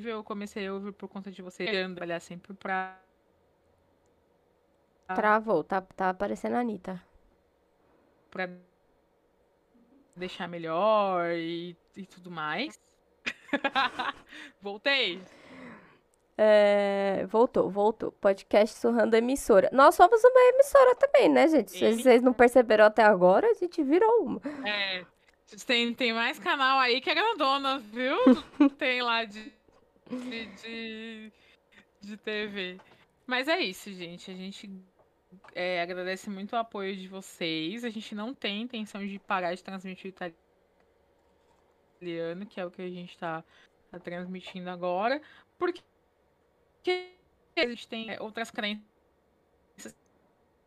[0.00, 2.98] eu comecei a ouvir por conta de você trabalhar sempre pra.
[5.14, 7.02] Travou, tá, tá aparecendo a Anitta.
[8.30, 8.48] Pra
[10.16, 12.80] deixar melhor e, e tudo mais.
[14.60, 15.20] Voltei.
[16.44, 18.10] É, voltou, voltou.
[18.10, 19.68] Podcast surrando emissora.
[19.72, 21.70] Nós somos uma emissora também, né, gente?
[21.70, 24.40] Se vocês não perceberam até agora, a gente virou uma.
[24.66, 25.04] É.
[25.66, 28.16] Tem, tem mais canal aí que é grandona, viu?
[28.76, 29.52] tem lá de
[30.18, 31.32] de, de,
[32.00, 32.80] de TV.
[33.26, 34.30] Mas é isso, gente.
[34.30, 34.70] A gente
[35.54, 37.84] é, agradece muito o apoio de vocês.
[37.84, 40.14] A gente não tem intenção de parar de transmitir o
[42.00, 43.42] italiano, que é o que a gente está
[43.90, 45.20] tá transmitindo agora,
[45.58, 45.82] porque
[46.90, 48.82] a gente tem outras crenças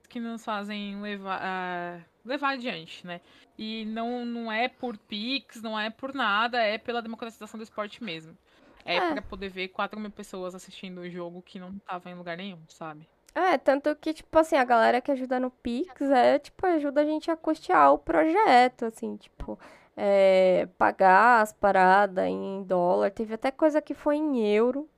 [0.07, 3.19] que nos fazem levar, uh, levar adiante, né?
[3.57, 8.03] E não, não é por Pix, não é por nada, é pela democratização do esporte
[8.03, 8.37] mesmo.
[8.85, 9.11] É, é.
[9.13, 12.61] pra poder ver 4 mil pessoas assistindo o jogo que não tava em lugar nenhum,
[12.69, 13.09] sabe?
[13.33, 17.05] É, tanto que, tipo assim, a galera que ajuda no Pix é, tipo, ajuda a
[17.05, 19.59] gente a custear o projeto, assim, tipo,
[19.97, 23.11] é, pagar as paradas em dólar.
[23.11, 24.89] Teve até coisa que foi em euro.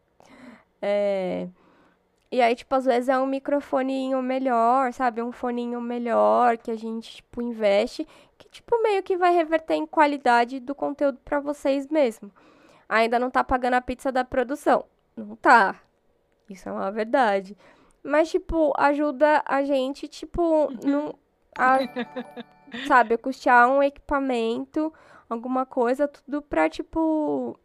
[0.81, 1.47] É,
[2.31, 5.21] e aí, tipo, às vezes é um microfoninho melhor, sabe?
[5.21, 9.85] Um foninho melhor que a gente, tipo, investe, que, tipo, meio que vai reverter em
[9.85, 12.31] qualidade do conteúdo para vocês mesmo
[12.87, 14.85] ainda não tá pagando a pizza da produção.
[15.15, 15.79] Não tá.
[16.49, 17.57] Isso é uma verdade.
[18.03, 21.13] Mas, tipo, ajuda a gente, tipo, não,
[21.57, 21.79] a,
[22.87, 24.93] sabe, a custear um equipamento,
[25.29, 27.59] alguma coisa, tudo pra, tipo,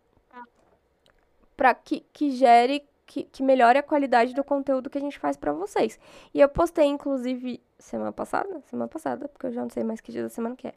[1.56, 5.36] pra que, que gere, que, que melhore a qualidade do conteúdo que a gente faz
[5.36, 5.98] pra vocês.
[6.32, 8.62] E eu postei, inclusive, semana passada?
[8.66, 10.74] Semana passada, porque eu já não sei mais que dia da semana que é.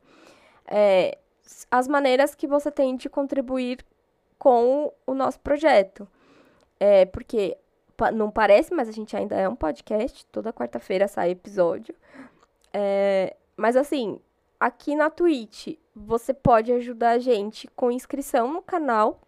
[0.68, 1.18] é
[1.70, 3.86] as maneiras que você tem de contribuir
[4.38, 6.08] com o nosso projeto.
[6.80, 7.58] É, porque
[8.14, 10.26] não parece, mas a gente ainda é um podcast.
[10.28, 11.96] Toda quarta-feira sai episódio.
[12.74, 14.20] É, mas assim,
[14.60, 19.22] aqui na Twitch, você pode ajudar a gente com inscrição no canal.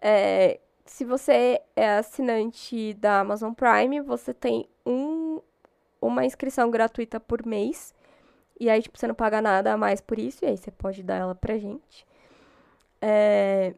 [0.00, 5.40] É, se você é assinante da Amazon Prime, você tem um,
[6.00, 7.94] uma inscrição gratuita por mês.
[8.58, 10.44] E aí, tipo, você não paga nada a mais por isso.
[10.44, 12.06] E aí você pode dar ela pra gente.
[13.00, 13.74] É,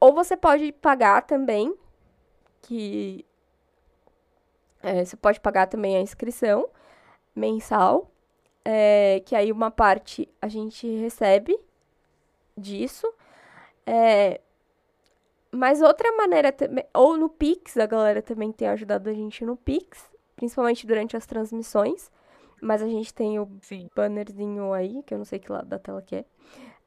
[0.00, 1.74] ou você pode pagar também,
[2.62, 3.24] que
[4.82, 6.68] é, você pode pagar também a inscrição
[7.34, 8.10] mensal,
[8.64, 11.58] é, que aí uma parte a gente recebe
[12.56, 13.06] disso.
[13.86, 14.40] É,
[15.50, 19.56] mas outra maneira também, ou no Pix, a galera também tem ajudado a gente no
[19.56, 22.10] Pix, principalmente durante as transmissões.
[22.60, 23.88] Mas a gente tem o Sim.
[23.94, 26.24] bannerzinho aí, que eu não sei que lado da tela que é.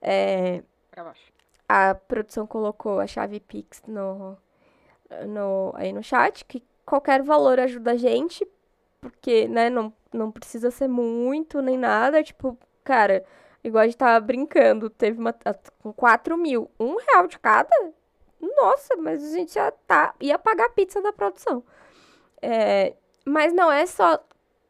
[0.02, 0.64] É.
[0.90, 1.32] Pra baixo
[1.70, 4.36] a produção colocou a chave Pix no,
[5.28, 8.46] no, aí no chat, que qualquer valor ajuda a gente,
[9.00, 12.24] porque, né, não, não precisa ser muito nem nada.
[12.24, 13.24] Tipo, cara,
[13.64, 15.34] igual a gente tava brincando, teve uma.
[15.78, 17.94] Com 4 mil, um real de cada?
[18.42, 20.14] Nossa, mas a gente já tá.
[20.20, 21.64] ia pagar a pizza da produção.
[22.42, 22.96] É,
[23.26, 24.20] mas não é só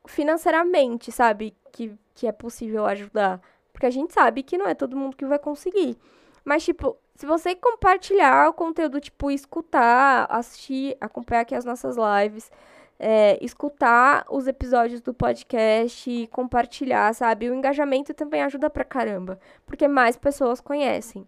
[0.07, 1.55] financeiramente, sabe?
[1.71, 3.41] Que, que é possível ajudar.
[3.71, 5.97] Porque a gente sabe que não é todo mundo que vai conseguir.
[6.43, 12.51] Mas, tipo, se você compartilhar o conteúdo, tipo, escutar, assistir, acompanhar aqui as nossas lives,
[12.97, 17.49] é, escutar os episódios do podcast, compartilhar, sabe?
[17.49, 19.39] O engajamento também ajuda pra caramba.
[19.65, 21.27] Porque mais pessoas conhecem.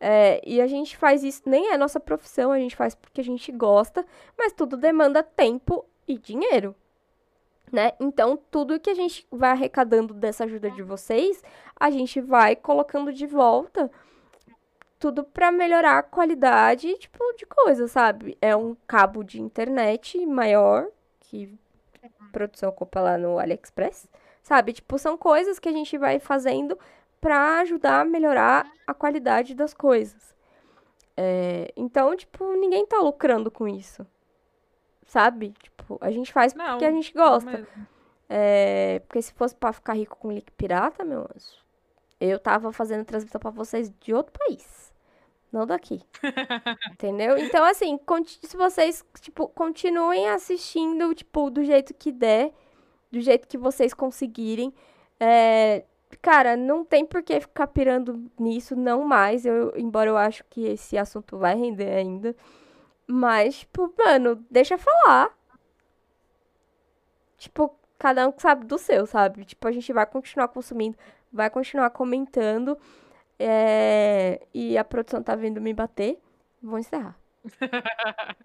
[0.00, 3.24] É, e a gente faz isso, nem é nossa profissão, a gente faz porque a
[3.24, 4.04] gente gosta,
[4.38, 6.74] mas tudo demanda tempo e dinheiro
[7.72, 7.92] né?
[8.00, 11.42] Então, tudo que a gente vai arrecadando dessa ajuda de vocês,
[11.78, 13.90] a gente vai colocando de volta
[14.98, 18.36] tudo para melhorar a qualidade, tipo, de coisa, sabe?
[18.40, 20.88] É um cabo de internet maior
[21.20, 21.58] que
[22.30, 24.08] produção compra lá no AliExpress,
[24.42, 24.74] sabe?
[24.74, 26.78] Tipo, são coisas que a gente vai fazendo
[27.20, 30.34] para ajudar a melhorar a qualidade das coisas.
[31.16, 34.06] É, então, tipo, ninguém tá lucrando com isso
[35.10, 35.52] sabe?
[35.60, 37.66] Tipo, a gente faz não, porque a gente gosta.
[38.28, 41.58] É, porque se fosse pra ficar rico com link pirata, meu anjo,
[42.20, 44.94] eu tava fazendo transmissão pra vocês de outro país.
[45.50, 46.00] Não daqui.
[46.92, 47.36] Entendeu?
[47.36, 47.98] Então, assim,
[48.40, 52.52] se vocês, tipo, continuem assistindo, tipo, do jeito que der,
[53.10, 54.72] do jeito que vocês conseguirem.
[55.18, 55.84] É,
[56.18, 59.46] cara, não tem por que ficar pirando nisso, não mais.
[59.46, 62.34] Eu, embora eu acho que esse assunto vai render ainda.
[63.06, 65.36] Mas, tipo, mano, deixa falar.
[67.36, 69.44] Tipo, cada um sabe do seu, sabe?
[69.44, 70.96] Tipo, a gente vai continuar consumindo,
[71.32, 72.78] vai continuar comentando.
[73.38, 74.46] É...
[74.54, 76.18] E a produção tá vindo me bater.
[76.62, 77.18] Vou encerrar.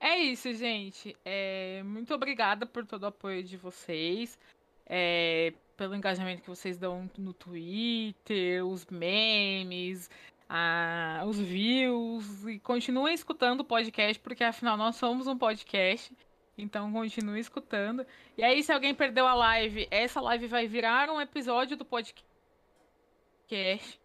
[0.00, 1.16] é isso, gente.
[1.24, 1.82] É...
[1.84, 4.38] Muito obrigada por todo o apoio de vocês.
[4.86, 5.52] É...
[5.76, 10.08] Pelo engajamento que vocês dão no Twitter, os memes,
[10.48, 16.12] a, os views e continue escutando o podcast, porque afinal nós somos um podcast.
[16.56, 18.06] Então continue escutando.
[18.36, 24.00] E aí, se alguém perdeu a live, essa live vai virar um episódio do podcast.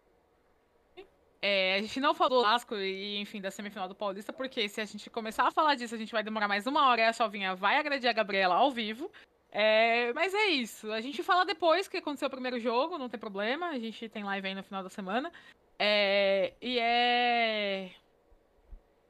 [1.40, 4.80] É, a gente não falou do Lasco e, enfim, da semifinal do Paulista, porque se
[4.80, 7.12] a gente começar a falar disso, a gente vai demorar mais uma hora e a
[7.12, 9.10] Chalvinha vai agredir a Gabriela ao vivo.
[9.52, 10.90] É, mas é isso.
[10.90, 13.66] A gente fala depois que aconteceu o primeiro jogo, não tem problema.
[13.66, 15.30] A gente tem live aí no final da semana.
[15.78, 17.90] É, e é.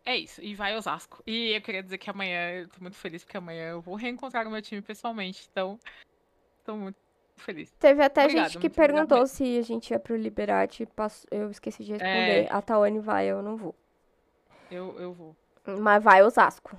[0.05, 1.23] É isso, e vai Osasco.
[1.24, 4.48] E eu queria dizer que amanhã, eu tô muito feliz, porque amanhã eu vou reencontrar
[4.48, 5.78] o meu time pessoalmente, então
[6.64, 6.98] tô muito
[7.36, 7.70] feliz.
[7.78, 9.27] Teve até Obrigado, gente que perguntou obrigado.
[9.36, 10.89] se a gente ia pro Liberate,
[11.31, 12.47] eu esqueci de responder.
[12.47, 12.48] É...
[12.51, 13.77] A Tawane vai, eu não vou.
[14.69, 15.36] Eu, eu vou.
[15.78, 16.77] Mas vai Osasco.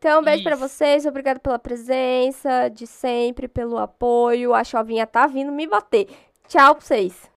[0.00, 4.54] Então, um beijo para vocês, obrigado pela presença de sempre, pelo apoio.
[4.54, 6.08] A chovinha tá vindo me bater.
[6.48, 7.28] Tchau pra vocês.